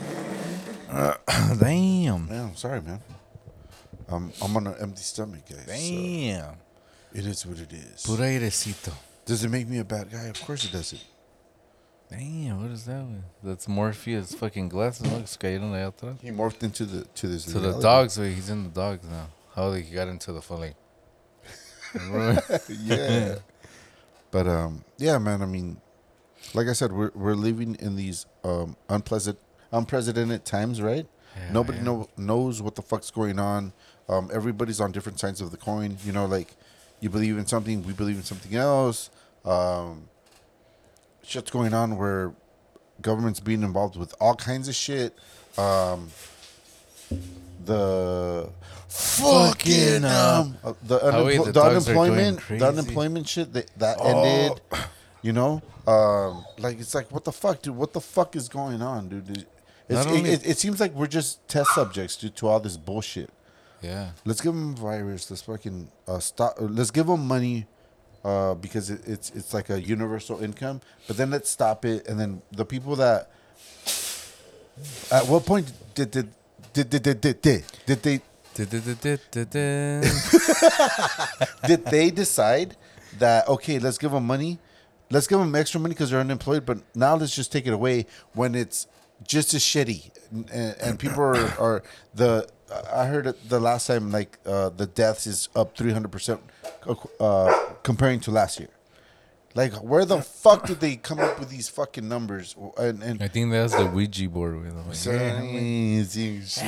[1.60, 2.28] Damn.
[2.28, 3.00] Man, I'm sorry, man.
[4.08, 5.60] Um, I'm on an empty stomach, guys.
[5.66, 6.54] so Damn.
[7.12, 8.02] it is what it is.
[8.02, 8.92] Pura airecito.
[9.26, 10.24] Does it make me a bad guy?
[10.24, 11.02] Of course it doesn't.
[12.18, 13.02] Damn, what is that?
[13.02, 13.24] One?
[13.42, 15.10] That's Morpheus' fucking glasses.
[15.10, 16.20] Look, cayeron allá atrás.
[16.20, 17.44] He morphed into the to this.
[17.46, 17.82] To the reality.
[17.82, 19.28] dogs, wait, he's in the dogs now.
[19.54, 20.74] How they got into the fully.
[22.80, 23.36] yeah.
[24.30, 25.42] But um, yeah, man.
[25.42, 25.80] I mean,
[26.54, 29.38] like I said, we're we're living in these um unpleasant,
[29.72, 31.06] unprecedented times, right?
[31.36, 31.84] Yeah, Nobody yeah.
[31.84, 33.72] know, knows what the fuck's going on.
[34.08, 35.96] Um, everybody's on different sides of the coin.
[36.04, 36.54] You know, like
[37.00, 39.10] you believe in something, we believe in something else.
[39.44, 40.08] Um,
[41.26, 42.32] shit's going on where
[43.02, 45.16] government's being involved with all kinds of shit.
[45.58, 46.10] Um,
[47.64, 48.48] the
[48.88, 52.58] fucking um, uh, the, Oh, wait, the the dogs are going unemployment, crazy.
[52.60, 54.22] the unemployment shit that that Oh.
[54.22, 54.60] ended.
[55.22, 57.76] You know, um, like it's like what the fuck, dude?
[57.76, 59.30] What the fuck is going on, dude?
[59.30, 59.46] It,
[59.88, 62.60] it's, Not only- it, it, it seems like we're just test subjects due to all
[62.60, 63.30] this bullshit.
[63.80, 64.10] Yeah.
[64.26, 65.30] Let's give them a virus.
[65.30, 66.56] Let's fucking uh, stop.
[66.58, 67.66] Let's give them money
[68.24, 70.80] uh, because it, it's it's like a universal income.
[71.06, 72.06] But then let's stop it.
[72.08, 73.30] And then the people that
[75.12, 76.28] at what point did did
[76.72, 78.20] did, did, did, did, did, did they
[81.66, 82.76] did they decide
[83.18, 84.58] that okay, let's give them money,
[85.10, 88.06] let's give them extra money because they're unemployed, but now let's just take it away
[88.32, 88.86] when it's
[89.26, 91.82] just as shitty, and, and people are, are
[92.14, 92.48] the.
[92.92, 96.40] I heard it the last time like uh, the deaths is up three hundred percent
[97.20, 98.70] uh, comparing to last year.
[99.56, 102.56] Like, where the fuck did they come up with these fucking numbers?
[102.76, 104.88] And, and I think that's the Ouija board with them.
[104.88, 105.06] Like,
[105.38, 106.64] amazing shit.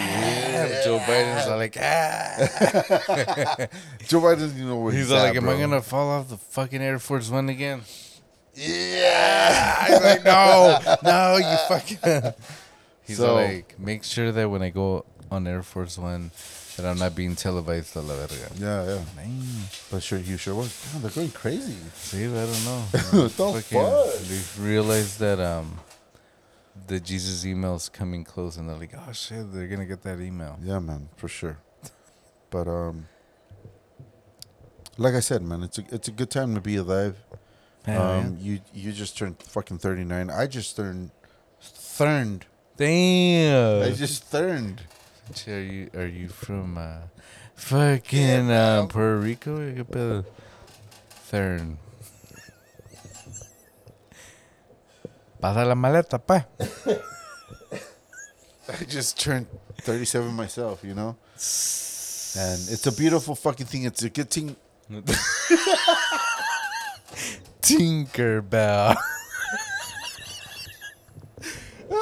[0.84, 3.66] Joe Biden's like, ah.
[4.06, 6.36] Joe Biden doesn't know where He's he's, at, like, am I gonna fall off the
[6.36, 7.82] fucking Air Force One again?
[8.56, 9.86] Yeah.
[9.86, 12.32] He's like, no, no, you fucking.
[13.06, 16.30] He's So- like, make sure that when I go on Air Force One,
[16.76, 18.50] that I'm not being televised a la verga.
[18.58, 19.04] Yeah, yeah.
[19.16, 19.42] Man,
[19.90, 20.74] But sure, you sure was.
[21.00, 21.76] They're going crazy.
[21.94, 22.80] see, I don't know.
[22.92, 24.14] What the fuck?
[24.28, 25.78] They realized that um,
[26.86, 30.58] the Jesus email's coming close, and they're like, oh shit, they're gonna get that email.
[30.62, 31.58] Yeah, man, for sure.
[32.50, 33.06] But um,
[34.98, 37.16] like I said, man, it's a it's a good time to be alive.
[37.86, 40.30] Yeah, um, you you just turned fucking thirty nine.
[40.30, 41.10] I just turned
[41.60, 42.46] thurned.
[42.76, 43.82] Damn.
[43.82, 44.82] I just thurned.
[45.34, 47.06] Che, Are you are you from uh,
[47.54, 50.24] fucking uh, Puerto Rico?
[51.30, 51.78] Thurn.
[55.40, 56.44] Pasa la maleta, pa.
[58.68, 59.46] I just turned
[59.82, 60.82] thirty seven myself.
[60.84, 63.84] You know, and it's a beautiful fucking thing.
[63.84, 64.56] It's a good thing.
[67.66, 68.96] Tinkerbell.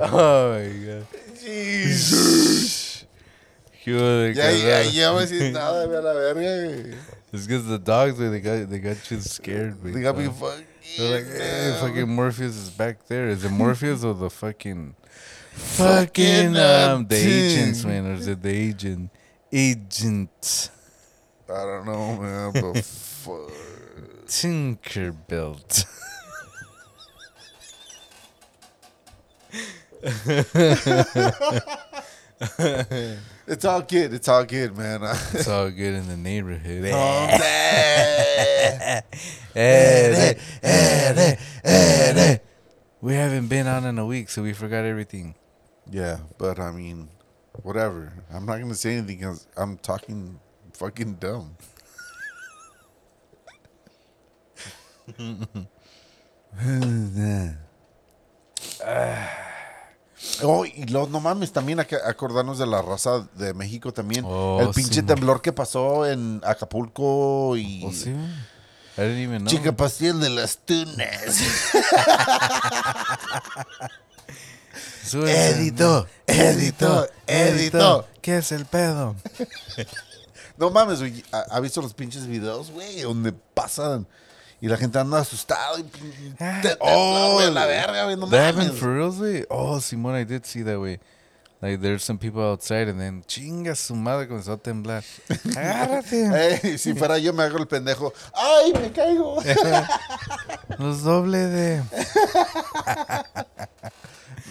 [0.00, 1.06] oh my god.
[1.40, 3.04] Jesus.
[3.84, 4.92] ¿Qué hubo de Ya, ya, carnal?
[4.92, 6.40] ya, me sin nada, ve a la verga.
[6.40, 6.94] güey.
[7.32, 9.82] It's because the dogs, güey, they got, they got you scared.
[9.82, 10.64] They got me Uh, fucking.
[10.98, 13.28] They're like, hey, fucking Morpheus is back there.
[13.28, 14.96] Is it Morpheus or the fucking,
[15.52, 19.10] fucking, um, the agents, man, or is it the agent,
[19.52, 20.70] agent
[21.50, 23.50] I don't know, man, but fuck.
[24.26, 25.58] Tinkerbell?
[33.46, 34.14] It's all good.
[34.14, 35.02] It's all good, man.
[35.34, 36.84] It's all good in the neighborhood.
[36.84, 36.92] Eh,
[39.52, 40.34] eh,
[41.64, 42.38] eh,
[43.00, 45.34] we haven't been on in a week, so we forgot everything.
[45.90, 47.08] Yeah, but I mean,
[47.62, 48.12] whatever.
[48.32, 50.38] I'm not gonna say anything because I'm talking
[50.74, 51.56] fucking dumb.
[60.42, 64.24] Oh, y luego, no mames, también hay que acordarnos de la raza de México también.
[64.26, 67.84] Oh, El pinche sí, temblor que pasó en Acapulco y...
[67.86, 68.46] Oh, sí, man.
[68.98, 69.48] I didn't even know.
[69.48, 71.00] Chica pastel de las tunas.
[75.26, 78.06] Edito, edito, edito.
[78.20, 79.16] ¿Qué es el pedo?
[80.56, 81.24] No mames, güey.
[81.32, 83.00] ¿Ha, ha visto los pinches videos, güey?
[83.00, 84.06] Donde pasan
[84.60, 85.80] y la gente anda asustada.
[85.80, 85.84] Y,
[86.38, 88.16] Ah, te, oh, la verga, güey.
[88.16, 88.72] No That mames.
[88.78, 89.46] for güey?
[89.48, 91.00] Oh, Simón, I did see that, way.
[91.62, 95.02] Like, there's some people outside, and then, chinga su madre, comenzó a temblar.
[95.56, 96.60] Agárrate.
[96.62, 98.12] Ey, si fuera yo me hago el pendejo.
[98.34, 99.42] ¡Ay, me caigo!
[100.78, 101.82] Los doble de...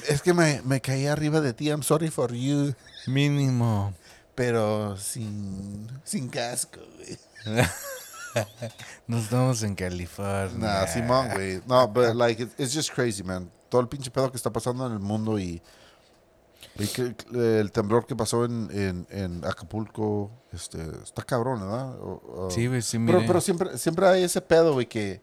[0.07, 1.69] es que me, me caí arriba de ti.
[1.69, 2.73] I'm sorry for you.
[3.07, 3.93] Mínimo.
[4.35, 7.17] Pero sin, sin casco, güey.
[9.07, 10.49] Nos estamos en California.
[10.57, 11.61] Nah, Simón, güey.
[11.67, 13.49] No, but like, it- it's just crazy, man.
[13.69, 15.61] Todo el pinche pedo que está pasando en el mundo y,
[16.77, 21.95] y que- el temblor que pasó en, en, en Acapulco, este, está cabrón, ¿verdad?
[21.99, 23.27] O- o- Sí, güey, sí, pero, miré.
[23.27, 25.21] pero siempre, siempre hay ese pedo, güey, que,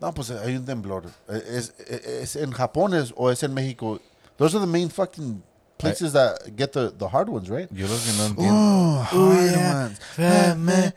[0.00, 1.06] no, pues hay un temblor.
[1.28, 3.98] Eh, ¿Es, es, es en Japón es, o es en México?
[4.38, 5.42] Those are the main fucking
[5.78, 7.68] places that get the, the hard ones, right?
[7.72, 8.52] Yo lo que no entiendo...
[8.52, 9.98] Oh, hard ones.
[10.16, 10.92] Fame.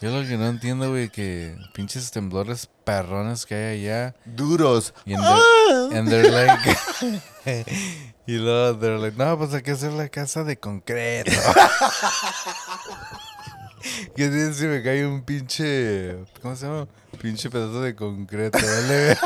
[0.00, 4.14] Yo lo que no entiendo, güey, que pinches temblores perrones que hay allá.
[4.24, 4.94] Duros.
[5.04, 6.58] Y the- and they're like...
[8.26, 11.30] y luego they're like, no, pues hay que hacer la casa de concreto.
[14.16, 16.16] ¿Qué tiene si me cae un pinche...
[16.40, 16.88] ¿Cómo se llama?
[17.20, 19.18] Pinche pedazo de concreto, ¿vale?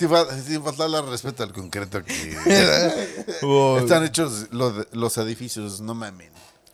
[0.00, 2.30] Sin, fa- sin faltarle respeto al concreto que
[3.82, 6.30] están hechos los, los edificios, no mamen.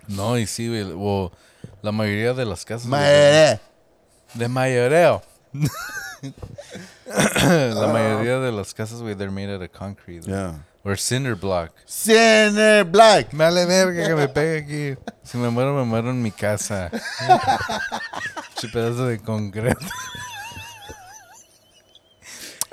[0.07, 0.85] no, y sí, güey.
[0.95, 1.33] O
[1.83, 2.87] la mayoría de las casas...
[2.87, 3.61] güey, Mae.
[4.35, 5.23] De mayoreo.
[7.07, 10.23] la mayoría de las casas, güey, they're made out of concrete.
[10.25, 10.55] Yeah.
[10.85, 11.73] Or cinder block.
[11.85, 13.33] Center Black.
[13.33, 14.59] Me vale verga que me pegue
[14.95, 14.97] aquí.
[15.25, 16.93] Si me muero, me muero en mi casa.
[18.55, 19.85] Che pedazo de concreto.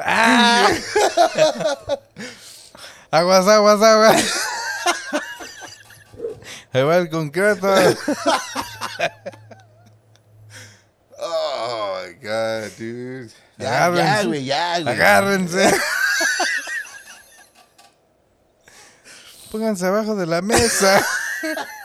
[0.05, 0.67] ¡Ah!
[3.11, 4.23] aguas, aguas, aguas.
[6.73, 7.67] Ahí va el concreto.
[11.19, 13.31] Oh my god, dude.
[13.57, 14.03] Ya, Agárrense.
[14.03, 14.93] ya, güey, ya, güey.
[14.93, 15.79] Agárrense.
[19.51, 21.05] Pónganse abajo de la mesa.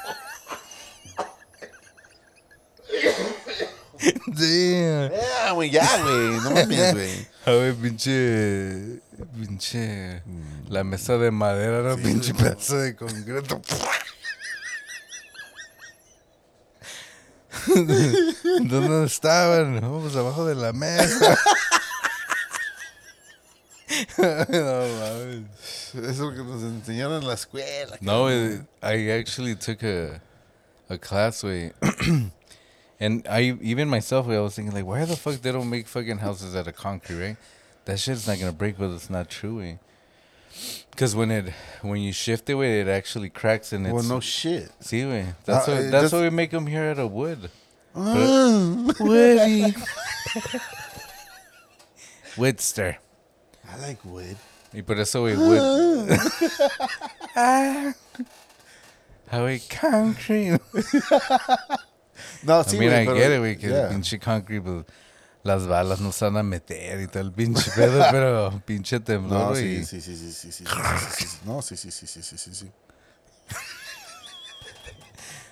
[4.39, 5.11] Damn.
[5.11, 6.41] Ya, güey, ya, güey.
[6.41, 7.27] No mames, güey.
[7.45, 9.01] A ver, pinche.
[9.35, 10.23] Pinche.
[10.69, 11.97] La mesa de madera, ¿no?
[11.97, 13.61] pinche pedazo de concreto.
[17.67, 19.81] ¿Dónde estaban?
[19.81, 21.39] No, pues abajo de la mesa.
[24.19, 25.45] no mames.
[25.95, 27.97] Eso es lo que nos enseñaron en la escuela.
[28.01, 30.21] No, it, I actually took a
[30.91, 31.73] a class way,
[33.01, 36.19] and I even myself, I was thinking like, why the fuck they don't make fucking
[36.19, 37.37] houses out of concrete, right?
[37.85, 39.79] That shit's not gonna break, but it's not true, way.
[40.91, 43.95] Because when it when you shift it, way, it actually cracks and it's.
[43.95, 44.71] Well, no shit.
[44.81, 45.27] See, way.
[45.45, 47.51] That's Uh, why that's why we make them here out of wood.
[47.95, 49.75] Ah, Woody.
[52.37, 52.97] Woodster.
[53.71, 54.37] I like wood.
[54.75, 56.11] Y por eso, we wood.
[57.37, 57.95] ah.
[59.29, 60.59] How we concrete.
[62.43, 63.85] No, sí, güey, get it, güey, que yeah.
[63.85, 64.85] el pinche concrete, pues,
[65.43, 69.41] las balas no se van a meter y todo el pinche pedo, pero pinche temblor,
[69.41, 69.85] No, güey.
[69.85, 71.39] sí, sí, sí, sí, sí, sí, sí, sí, sí.
[71.45, 72.71] No, sí, sí, sí, sí, sí, sí, sí.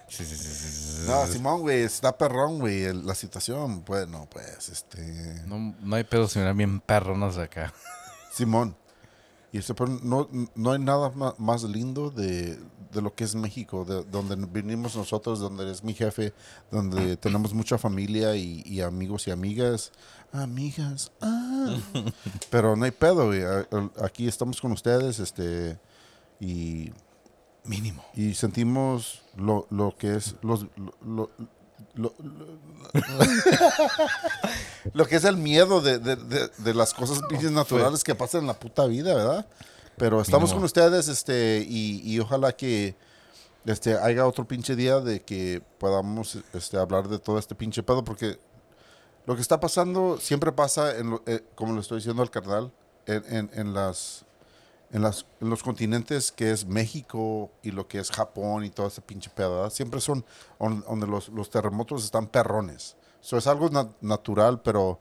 [0.08, 1.26] Sí, sí, sí, No.
[1.26, 3.84] Simón, güey, está perrón, güey, la situación.
[3.84, 5.42] Bueno, pues, este...
[5.46, 7.72] No, no hay pedo si miran bien perronas acá.
[8.32, 8.76] Simón.
[9.52, 12.58] Y este, no, no hay nada más lindo de,
[12.92, 16.32] de lo que es México, de donde vinimos nosotros, donde es mi jefe,
[16.70, 19.92] donde tenemos mucha familia y, y amigos y amigas.
[20.32, 21.12] Amigas.
[21.20, 21.76] Ah.
[22.50, 23.42] Pero no hay pedo, güey.
[24.02, 25.78] Aquí estamos con ustedes, este,
[26.40, 26.92] y,
[27.64, 28.04] Mínimo.
[28.14, 31.30] y sentimos lo, lo que es los lo, lo-
[31.94, 32.58] lo- lo-
[34.92, 37.20] lo que es el miedo de, de- de- de las cosas
[37.50, 39.46] naturales que pasan en la puta vida, ¿verdad?
[39.96, 40.58] Pero estamos Mínimo.
[40.60, 42.94] con ustedes, este, y, y ojalá que
[43.64, 48.04] este haya otro pinche día de que podamos este, hablar de todo este pinche pedo,
[48.04, 48.38] porque
[49.26, 52.72] lo que está pasando siempre pasa, en lo- eh, como le estoy diciendo al carnal,
[53.06, 54.24] en, en- en las
[54.92, 58.86] en, las, en los continentes que es México y lo que es Japón y todo
[58.86, 59.70] ese pinche pedo, ¿verdad?
[59.70, 60.24] siempre son
[60.58, 62.94] on- donde los, los terremotos están perrones.
[63.20, 65.00] Eso es algo na- natural, pero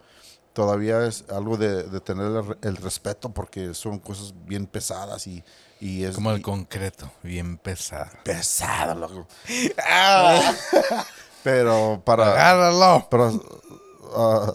[0.56, 5.43] todavía es algo de, de tener el, el respeto porque son cosas bien pesadas y,
[5.80, 8.10] y es Como el y- concreto, bien pesado.
[8.24, 9.28] pesado, loco.
[11.43, 12.32] pero para...
[12.32, 13.08] ¡Agárralo!
[13.12, 13.43] Pero,
[14.16, 14.53] ah,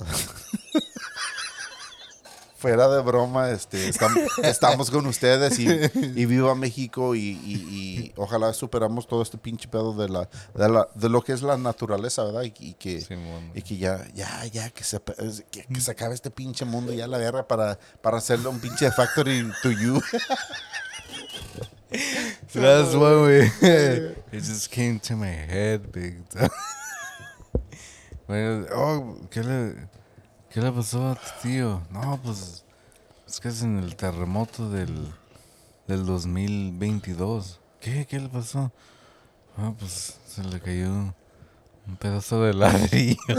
[2.60, 8.12] fuera de broma, este, estam- estamos con ustedes y, y viva México y, y- y
[8.16, 11.56] ojalá superamos todo este pinche pedo de, la, de, la- de lo que es la
[11.56, 12.42] naturaleza, ¿verdad?
[12.42, 13.50] Y, y que, Simón.
[13.54, 15.00] y que ya, ya, ya, que se,
[15.50, 18.90] que, que se acabe este pinche mundo, ya la guerra para, para hacerle un pinche
[18.92, 20.00] factory to you.
[22.52, 23.50] That's one way.
[23.62, 26.50] It just came to my head, big time.
[28.28, 29.74] Bueno, oh, ¿qué le,
[30.50, 31.82] ¿qué le pasó a tu tío?
[31.90, 32.64] No, pues
[33.26, 35.12] es que es en el terremoto del,
[35.86, 37.60] del 2022.
[37.80, 38.06] ¿Qué?
[38.06, 38.72] ¿Qué le pasó?
[39.56, 41.14] Ah, pues se le cayó
[41.86, 43.16] un pedazo de ladrillo.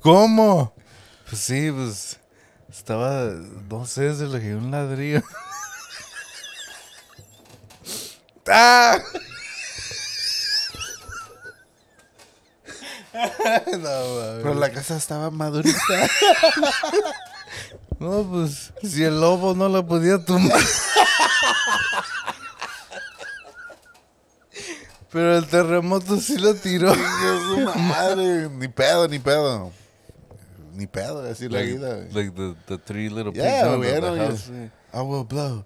[0.00, 0.72] ¿Cómo?
[1.28, 2.20] Pues sí, pues
[2.68, 3.32] estaba,
[3.68, 5.22] no sé, se le cayó un ladrillo.
[8.48, 8.98] ¡Ah!
[13.78, 14.42] no.
[14.42, 15.76] Pero la casa estaba madurita.
[17.98, 20.60] No, pues, si el lobo no la podía tumbar.
[25.10, 26.94] Pero el terremoto sí lo tiró.
[27.76, 29.72] Madre, ni pedo, ni pedo.
[30.74, 31.96] Ni pedo, así la vida.
[32.12, 34.26] like the, the three little pigs Yeah, güey, the, yeah.
[34.26, 34.50] house.
[34.92, 35.64] I will blow.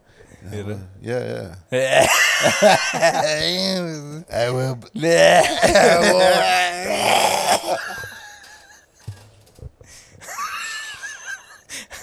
[0.53, 2.07] Era- Yeah, yeah.
[2.43, 4.79] I will.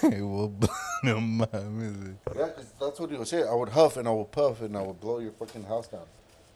[0.03, 0.69] Ay, güey,
[1.03, 2.15] no mames, güey.
[2.35, 3.47] Yeah, 'cause that's what he was saying.
[3.49, 6.05] I would huff and I would puff and I would blow your fucking house down.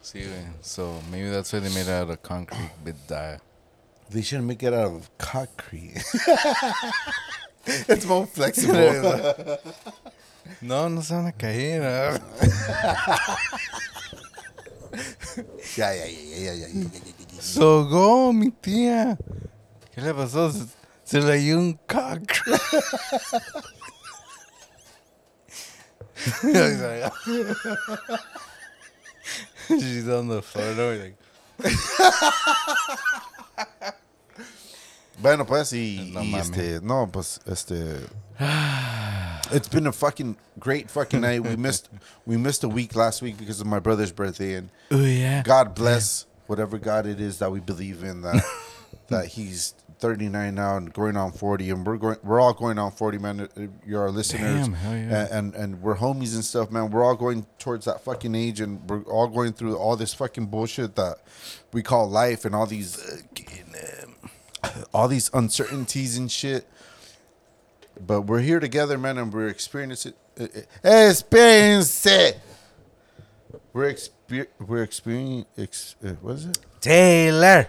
[0.02, 0.52] Güey.
[0.62, 3.38] So, maybe that's why they made it out of concrete bit die.
[4.10, 5.94] They should make it out of concrete.
[7.66, 8.74] it's more flexible.
[10.60, 11.82] No, no se van a caer.
[15.76, 16.68] ya, ya, ya, ya, ya,
[17.40, 19.18] Sogó mi tía.
[19.94, 20.50] ¿Qué le pasó?
[20.52, 20.64] Se,
[21.04, 22.32] se le dio un cock.
[29.68, 30.42] She's on the.
[30.98, 31.16] Like...
[35.20, 36.50] Bueno, pues, y, No y, mames.
[36.50, 38.08] este, no, pues, este.
[39.54, 41.42] It's been a fucking great fucking night.
[41.44, 41.88] We missed
[42.26, 45.42] we missed a week last week because of my brother's birthday, and oh yeah.
[45.42, 48.22] God bless whatever God it is that we believe in.
[48.22, 48.42] That
[49.08, 52.90] that He's 39 now and going on 40, and we're going we're all going on
[52.92, 53.48] 40, man.
[53.86, 55.26] You're our listeners, Damn, hell yeah.
[55.30, 56.90] and, and and we're homies and stuff, man.
[56.90, 60.46] We're all going towards that fucking age, and we're all going through all this fucking
[60.46, 61.18] bullshit that
[61.72, 64.11] we call life, and all these fucking, um,
[64.94, 66.66] all these uncertainties and shit.
[68.00, 70.68] But we're here together, man, and we're experiencing eh, it.
[70.82, 72.40] Experience it.
[73.72, 76.58] We're exper- we're experiencing ex- uh, what is it?
[76.80, 77.68] Taylor.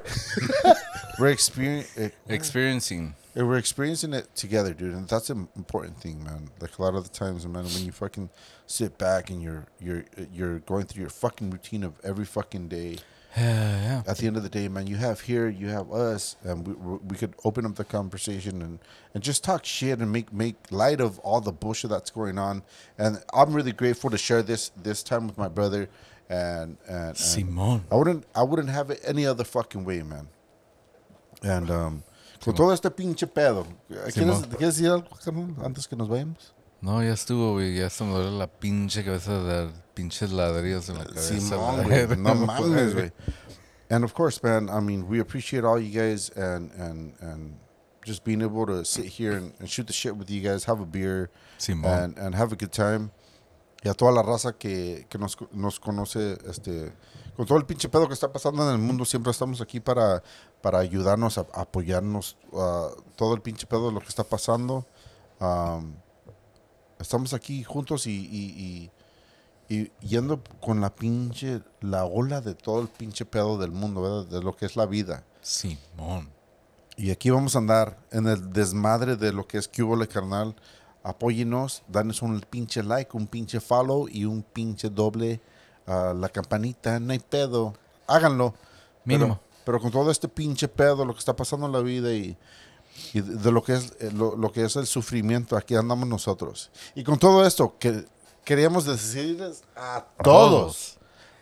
[1.20, 3.14] We're eh, experiencing Experiencing.
[3.36, 6.50] we're experiencing it together, dude, and that's an important thing, man.
[6.60, 8.32] Like a lot of the times, man, when you fucking
[8.66, 12.98] sit back and you're you're you're going through your fucking routine of every fucking day.
[13.36, 14.04] Yeah, yeah.
[14.06, 16.74] At the end of the day, man, you have here, you have us, and we
[17.10, 18.80] we could open up the conversation and
[19.14, 22.62] and just talk shit and make make light of all the bullshit that's going on.
[22.98, 25.90] And I'm really grateful to share this this time with my brother,
[26.30, 27.82] and and, and Simón.
[27.92, 30.28] I wouldn't I wouldn't have it any other fucking way, man.
[31.42, 32.04] And um,
[32.40, 34.46] con todo este pinche pedo, ¿quieres.
[34.58, 35.10] ¿quieres decir algo
[35.66, 36.54] antes que nos vayamos?
[36.82, 37.78] No, ya estuvo, güey.
[37.78, 41.40] Ya se me duele la pinche cabeza de pinches ladrillos en la cabeza.
[41.40, 43.12] Simón, güey, no mames, güey.
[43.90, 47.60] And of course, man, I mean, we appreciate all you guys and and and
[48.06, 50.80] just being able to sit here and, and shoot the shit with you guys, have
[50.80, 52.04] a beer, Simón.
[52.04, 53.12] and, and have a good time.
[53.84, 56.94] Y a toda la raza que, que nos, nos conoce, este,
[57.36, 60.24] con todo el pinche pedo que está pasando en el mundo, siempre estamos aquí para,
[60.62, 64.88] para ayudarnos, a, apoyarnos, a todo el pinche pedo de lo que está pasando.
[65.42, 65.96] Um,
[66.98, 68.92] estamos aquí juntos y, y, y,
[69.74, 74.26] y yendo con la pinche, la ola de todo el pinche pedo del mundo, ¿verdad?
[74.28, 75.24] De lo que es la vida.
[75.42, 76.30] Simón.
[76.96, 80.56] Y aquí vamos a andar en el desmadre de lo que es Cubole Carnal.
[81.02, 85.42] Apóyenos, danos un pinche like, un pinche follow y un pinche doble
[85.88, 87.00] a la campanita.
[87.00, 87.74] No hay pedo.
[88.06, 88.54] Háganlo.
[89.06, 89.40] Mínimo.
[89.40, 92.38] Pero, pero con todo este pinche pedo, lo que está pasando en la vida y,
[93.12, 96.08] y de, de lo, que es, eh, lo, lo que es el sufrimiento, aquí andamos
[96.08, 96.70] nosotros.
[96.94, 98.06] Y con todo esto, que
[98.44, 100.98] queríamos decirles a todos.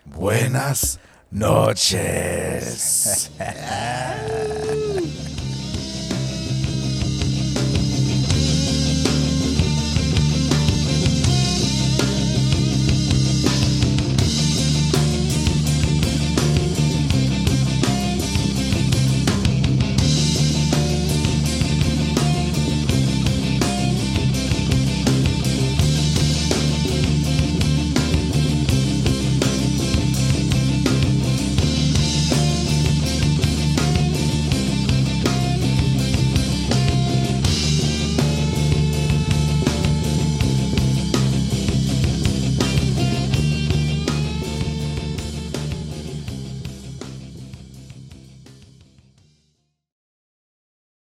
[0.06, 0.98] Buenas
[1.30, 3.30] noches.